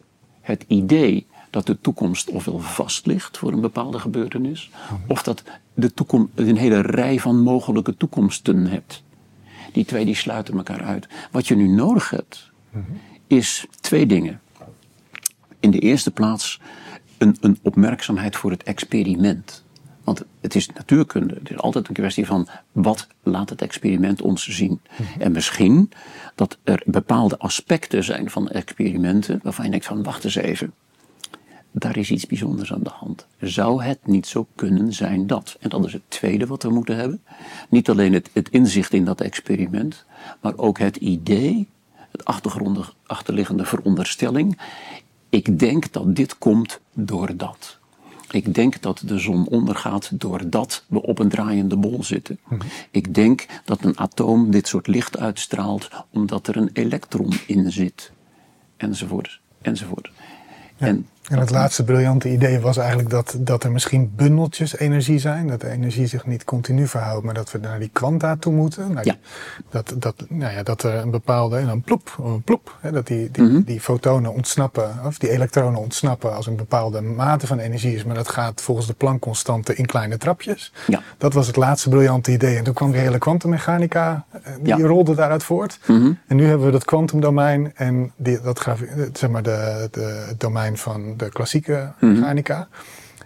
[0.44, 4.70] Het idee dat de toekomst ofwel vast ligt voor een bepaalde gebeurtenis,
[5.06, 5.42] of dat
[5.74, 9.02] de toekomst een hele rij van mogelijke toekomsten hebt.
[9.72, 11.08] Die twee die sluiten elkaar uit.
[11.30, 12.50] Wat je nu nodig hebt,
[13.26, 14.40] is twee dingen.
[15.60, 16.60] In de eerste plaats
[17.18, 19.63] een, een opmerkzaamheid voor het experiment.
[20.04, 21.34] Want het is natuurkunde.
[21.34, 24.80] Het is altijd een kwestie van wat laat het experiment ons zien.
[25.18, 25.90] En misschien
[26.34, 30.72] dat er bepaalde aspecten zijn van experimenten waarvan je denkt van wacht eens even.
[31.70, 33.26] Daar is iets bijzonders aan de hand.
[33.40, 35.56] Zou het niet zo kunnen zijn dat?
[35.60, 37.22] En dat is het tweede wat we moeten hebben.
[37.68, 40.04] Niet alleen het, het inzicht in dat experiment,
[40.40, 41.68] maar ook het idee,
[42.10, 42.24] het
[43.06, 44.60] achterliggende veronderstelling.
[45.28, 47.78] Ik denk dat dit komt door dat.
[48.30, 52.38] Ik denk dat de zon ondergaat doordat we op een draaiende bol zitten.
[52.90, 58.12] Ik denk dat een atoom dit soort licht uitstraalt omdat er een elektron in zit.
[58.76, 59.40] Enzovoort.
[59.62, 60.10] Enzovoort.
[60.76, 65.48] En en het laatste briljante idee was eigenlijk dat, dat er misschien bundeltjes energie zijn.
[65.48, 68.92] Dat de energie zich niet continu verhoudt, maar dat we naar die kwanta toe moeten.
[68.92, 69.16] Nou, ja.
[69.70, 73.06] dat, dat, nou ja, dat er een bepaalde, en dan ploep, een ploep, hè, dat
[73.06, 73.62] die, die, mhm.
[73.62, 78.04] die fotonen ontsnappen, of die elektronen ontsnappen als een bepaalde mate van energie is.
[78.04, 80.72] Maar dat gaat volgens de Planck-constante in kleine trapjes.
[80.86, 81.02] Ja.
[81.18, 82.56] Dat was het laatste briljante idee.
[82.56, 85.78] En toen kwam die hele kwantummechanica, eh, die rolde daaruit voort.
[85.86, 86.12] Mhm.
[86.26, 88.66] En nu hebben we dat kwantumdomein en die, dat,
[89.12, 92.12] zeg maar de, de, het domein van de klassieke mhm.
[92.12, 92.68] mechanica.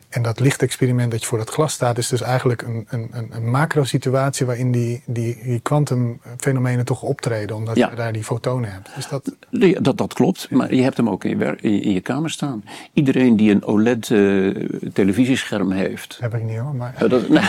[0.08, 3.50] En dat lichtexperiment dat je voor dat glas staat, is dus eigenlijk een, een, een
[3.50, 8.90] macro-situatie waarin die, die, kwantumfenomenen toch optreden, omdat je daar die fotonen hebt.
[8.96, 9.36] Is dat...
[9.80, 12.64] dat, dat klopt, maar je hebt hem ook in je, in je kamer staan.
[12.92, 16.18] Iedereen die een OLED-televisiescherm eh, heeft.
[16.20, 16.94] Heb ik niet hoor, maar.
[17.28, 17.42] nee.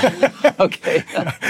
[0.58, 1.04] Oké.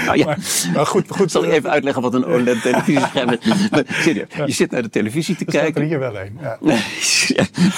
[0.04, 0.36] Nou, ja.
[0.74, 1.30] maar, goed, goed.
[1.30, 3.70] Zal ik even uitleggen wat een OLED-televisiescherm is?
[3.70, 5.82] Maar, serieus, je zit naar de televisie te kijken.
[5.82, 6.38] Er hier wel een.
[6.40, 6.58] Ja.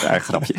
[0.08, 0.54] ja, grapje.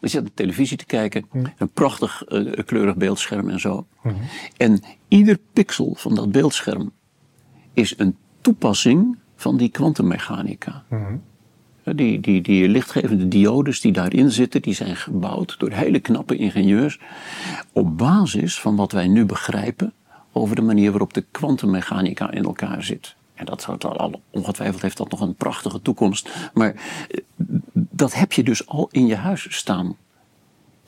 [0.00, 1.44] Je zit naar de televisie te kijken, hm.
[1.58, 3.86] een prachtig uh, kleurig beeldscherm en zo.
[4.02, 4.14] Mhm.
[4.56, 6.92] En ieder pixel van dat beeldscherm
[7.72, 10.84] is een toepassing van die kwantummechanica.
[10.88, 11.16] Mhm.
[11.96, 17.00] Die, die, die lichtgevende diodes die daarin zitten, die zijn gebouwd door hele knappe ingenieurs
[17.72, 19.92] op basis van wat wij nu begrijpen
[20.32, 23.16] over de manier waarop de kwantummechanica in elkaar zit.
[23.34, 26.50] En dat zou al, ongetwijfeld heeft dat nog een prachtige toekomst.
[26.54, 27.18] Maar eh,
[27.72, 29.96] dat heb je dus al in je huis staan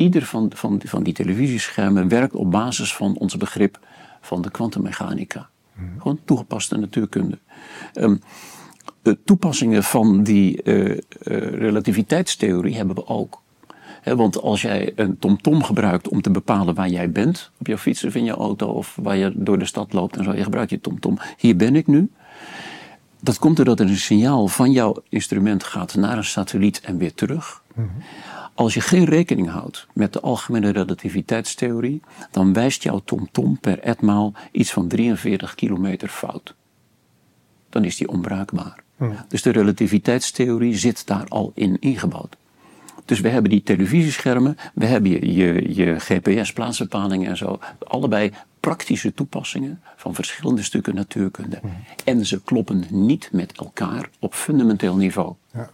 [0.01, 3.79] ieder van, van, van die televisieschermen werkt op basis van ons begrip
[4.21, 5.49] van de kwantummechanica.
[5.75, 5.95] Hmm.
[5.99, 7.39] Gewoon toegepaste natuurkunde.
[7.95, 8.21] Um,
[9.03, 10.97] de toepassingen van die uh, uh,
[11.49, 13.43] relativiteitstheorie hebben we ook.
[14.05, 17.77] want als jij een tomtom -tom gebruikt om te bepalen waar jij bent, op jouw
[17.77, 20.43] fiets of in je auto of waar je door de stad loopt en zo, je
[20.43, 21.17] gebruikt je tomtom.
[21.17, 21.27] -tom.
[21.37, 22.11] Hier ben ik nu.
[23.23, 27.15] Dat komt doordat er een signaal van jouw instrument gaat naar een satelliet en weer
[27.15, 27.63] terug.
[27.75, 27.91] Hmm.
[28.61, 34.33] Als je geen rekening houdt met de algemene relativiteitstheorie, dan wijst jouw tomtom per etmaal
[34.53, 36.55] iets van 43 kilometer fout.
[37.69, 38.83] Dan is die onbruikbaar.
[38.97, 39.17] Hmm.
[39.29, 42.37] Dus de relativiteitstheorie zit daar al in ingebouwd.
[43.05, 47.59] Dus we hebben die televisieschermen, we hebben je, je, je GPS-plaatsbepalingen en zo.
[47.79, 51.59] Allebei praktische toepassingen van verschillende stukken natuurkunde.
[51.61, 51.71] Hmm.
[52.05, 55.35] En ze kloppen niet met elkaar op fundamenteel niveau.
[55.53, 55.71] Ja.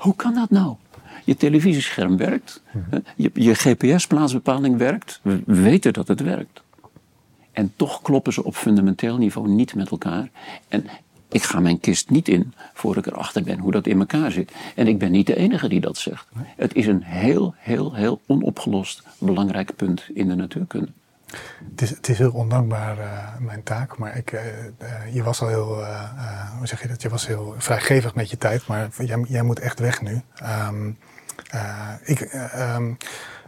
[0.00, 0.76] Hoe kan dat nou?
[1.24, 2.62] je televisiescherm werkt,
[3.16, 5.20] je, je GPS-plaatsbepaling werkt.
[5.22, 6.62] We weten dat het werkt.
[7.52, 10.30] En toch kloppen ze op fundamenteel niveau niet met elkaar.
[10.68, 10.86] En
[11.28, 14.52] ik ga mijn kist niet in voor ik erachter ben hoe dat in elkaar zit.
[14.74, 16.26] En ik ben niet de enige die dat zegt.
[16.56, 20.90] Het is een heel, heel, heel onopgelost belangrijk punt in de natuurkunde.
[21.76, 24.40] Het is, heel ondankbaar, uh, mijn taak, maar ik, uh,
[25.12, 25.84] je was al heel,
[26.58, 29.60] hoe zeg je dat, je was heel vrijgevig met je tijd, maar jij, jij moet
[29.60, 30.22] echt weg nu.
[31.54, 32.96] Uh, ik, um,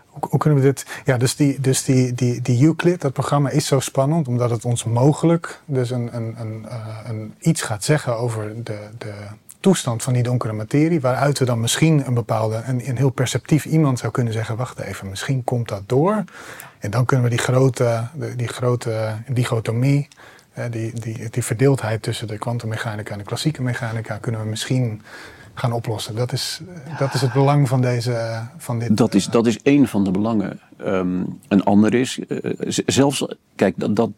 [0.08, 0.86] hoe, kunnen we dit?
[1.04, 4.64] Ja, dus, die, dus die, die, die Euclid, dat programma is zo spannend omdat het
[4.64, 6.66] ons mogelijk dus een, een, een,
[7.04, 9.14] een iets gaat zeggen over de, de
[9.60, 13.64] toestand van die donkere materie, waaruit we dan misschien een bepaalde, een, een heel perceptief
[13.64, 16.24] iemand zou kunnen zeggen, wacht even, misschien komt dat door.
[16.82, 20.08] En dan kunnen we die grote, die grote dichotomie,
[20.70, 25.02] die, die, die verdeeldheid tussen de kwantummechanica en de klassieke mechanica, kunnen we misschien
[25.54, 26.14] gaan oplossen.
[26.14, 26.60] Dat is,
[26.98, 28.96] dat is het belang van, deze, van dit.
[28.96, 30.60] Dat is, dat is één van de belangen.
[30.86, 32.38] Um, een ander is, uh,
[32.86, 34.10] zelfs, kijk, dat, dat,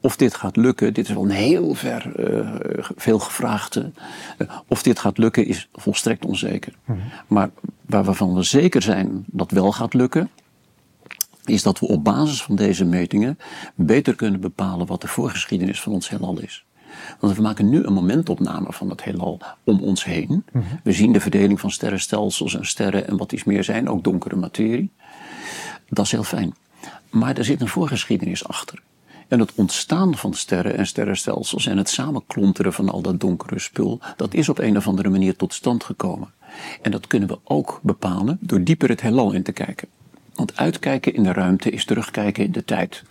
[0.00, 3.90] of dit gaat lukken, dit is wel een heel ver, uh, veel gevraagde.
[4.38, 6.72] Uh, of dit gaat lukken is volstrekt onzeker.
[6.84, 7.10] Mm -hmm.
[7.26, 7.50] Maar
[7.86, 10.30] waarvan we zeker zijn dat wel gaat lukken,
[11.50, 13.38] is dat we op basis van deze metingen
[13.74, 16.64] beter kunnen bepalen wat de voorgeschiedenis van ons heelal is.
[17.20, 20.28] Want we maken nu een momentopname van het heelal om ons heen.
[20.28, 20.80] Mm -hmm.
[20.82, 24.36] We zien de verdeling van sterrenstelsels en sterren en wat iets meer zijn, ook donkere
[24.36, 24.90] materie.
[25.88, 26.54] Dat is heel fijn.
[27.10, 28.82] Maar er zit een voorgeschiedenis achter.
[29.28, 34.00] En het ontstaan van sterren en sterrenstelsels en het samenklonteren van al dat donkere spul,
[34.16, 36.32] dat is op een of andere manier tot stand gekomen.
[36.82, 39.88] En dat kunnen we ook bepalen door dieper het heelal in te kijken.
[40.40, 43.02] Want uitkijken in de ruimte is terugkijken in de tijd.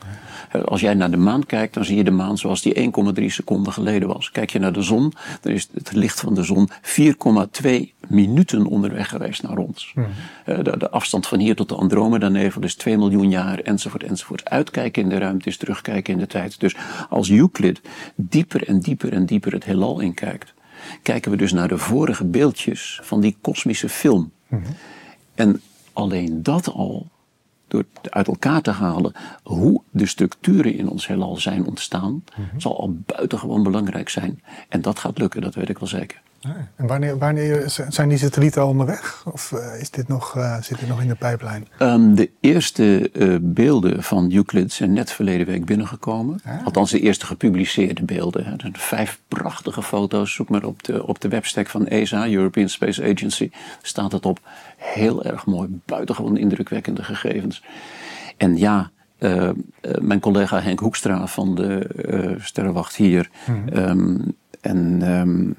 [0.65, 3.73] Als jij naar de maan kijkt, dan zie je de maan zoals die 1,3 seconden
[3.73, 4.31] geleden was.
[4.31, 7.71] Kijk je naar de zon, dan is het licht van de zon 4,2
[8.07, 9.91] minuten onderweg geweest naar ons.
[9.93, 10.05] Hmm.
[10.45, 14.49] De, de, afstand van hier tot de Andromeda-nevel is 2 miljoen jaar, enzovoort, enzovoort.
[14.49, 16.59] Uitkijken in de ruimte is terugkijken in de tijd.
[16.59, 16.75] Dus
[17.09, 17.81] als Euclid
[18.15, 20.53] dieper en dieper en dieper het heelal inkijkt,
[21.01, 24.31] kijken we dus naar de vorige beeldjes van die kosmische film.
[24.47, 24.61] Hmm.
[25.35, 25.61] En
[25.93, 27.07] alleen dat al
[27.69, 29.13] door uit elkaar te halen
[29.43, 32.59] hoe de structuren in ons heelal zijn ontstaan, mm-hmm.
[32.59, 34.43] zal al buitengewoon belangrijk zijn.
[34.69, 36.21] En dat gaat lukken, dat weet ik wel zeker.
[36.75, 39.23] En wanneer, wanneer zijn die satellieten al onderweg?
[39.31, 41.67] Of uh, is dit nog, uh, zit dit nog in de pijplijn?
[41.79, 46.39] Um, de eerste uh, beelden van Euclid zijn net verleden week binnengekomen.
[46.45, 46.65] Ah.
[46.65, 48.45] Althans, de eerste gepubliceerde beelden.
[48.45, 50.33] Er zijn vijf prachtige foto's.
[50.33, 53.51] Zoek maar op de, op de webstack van ESA, European Space Agency.
[53.81, 54.39] Staat het op.
[54.77, 57.63] Heel erg mooi, buitengewoon indrukwekkende gegevens.
[58.37, 59.49] En ja, uh,
[59.99, 63.29] mijn collega Henk Hoekstra van de Sterrenwacht hier.
[63.47, 63.77] Mm -hmm.
[63.77, 65.55] um, en um,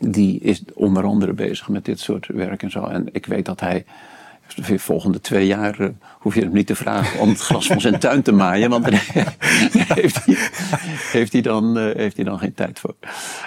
[0.00, 2.84] die is onder andere bezig met dit soort werk en zo.
[2.84, 3.84] En ik weet dat hij
[4.54, 5.88] de volgende twee jaar uh,
[6.18, 8.84] hoef je hem niet te vragen om het gras van zijn tuin te maaien, want
[8.84, 9.04] daar
[9.94, 10.36] heeft hij,
[11.12, 12.94] heeft hij, dan, uh, heeft hij dan geen tijd voor.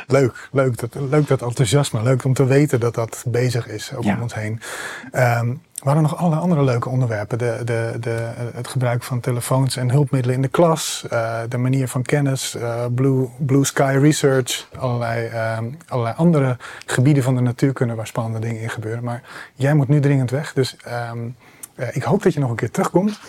[0.08, 2.04] Leuk, leuk dat, leuk dat enthousiasme.
[2.04, 4.16] Leuk om te weten dat dat bezig is ja.
[4.16, 4.60] om ons heen.
[5.16, 7.38] Um, we hadden nog allerlei andere leuke onderwerpen.
[7.38, 11.06] De, de, de, het gebruik van telefoons en hulpmiddelen in de klas.
[11.14, 12.56] Uh, de manier van kennis.
[12.56, 14.68] Uh, Blue, Blue Sky Research.
[14.78, 15.58] Allerlei, uh,
[15.88, 19.04] allerlei andere gebieden van de natuurkunde waar spannende dingen in gebeuren.
[19.04, 19.22] Maar
[19.56, 20.54] jij moet nu dringend weg.
[20.54, 20.78] Dus
[21.12, 21.36] um,
[21.92, 23.20] ik hoop dat je nog een keer terugkomt.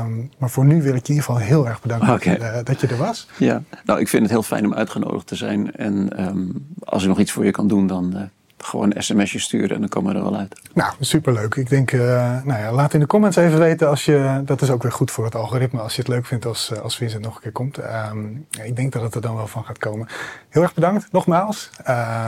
[0.00, 2.38] Um, maar voor nu wil ik je in ieder geval heel erg bedanken okay.
[2.38, 3.28] dat, je, dat, je, er was.
[3.36, 5.74] Ja, nou ik vind het heel fijn om uitgenodigd te zijn.
[5.74, 8.30] En um, als ik nog iets voor je kan doen, dan
[8.64, 10.60] gewoon een sms'je sturen en dan komen we er wel uit.
[10.74, 11.54] Nou, superleuk.
[11.54, 12.00] Ik denk, uh,
[12.44, 15.10] nou ja, laat in de comments even weten als je, dat is ook weer goed
[15.10, 17.78] voor het algoritme, als je het leuk vindt als, als Vincent nog een keer komt.
[17.78, 20.08] Um, ik denk dat het er dan wel van gaat komen.
[20.48, 21.70] Heel erg bedankt, nogmaals,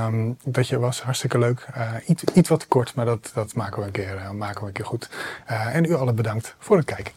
[0.07, 1.03] um, dat je was.
[1.03, 1.67] Hartstikke leuk.
[1.77, 4.61] Uh, iets, iets wat te kort, maar dat, dat maken, we een keer, uh, maken
[4.61, 5.11] we een keer goed.
[5.47, 7.13] en u allen bedankt voor het kijken.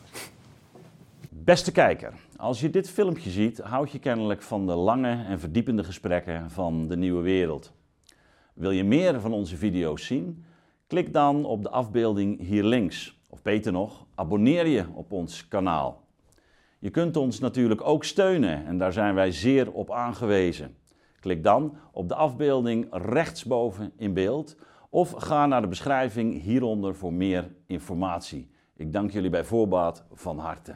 [1.30, 5.84] Beste kijker, als je dit filmpje ziet, houd je kennelijk van de lange en verdiepende
[5.84, 7.72] gesprekken van de nieuwe wereld.
[8.54, 10.46] Wil je meer van onze video's zien?
[10.88, 13.20] Klik dan op de afbeelding hier links.
[13.30, 16.04] Of beter nog, abonneer je op ons kanaal.
[16.80, 20.76] Je kunt ons natuurlijk ook steunen en daar zijn wij zeer op aangewezen.
[21.20, 24.58] Klik dan op de afbeelding rechtsboven in beeld
[24.90, 28.50] of ga naar de beschrijving hieronder voor meer informatie.
[28.76, 30.76] Ik dank jullie bij voorbaat van harte.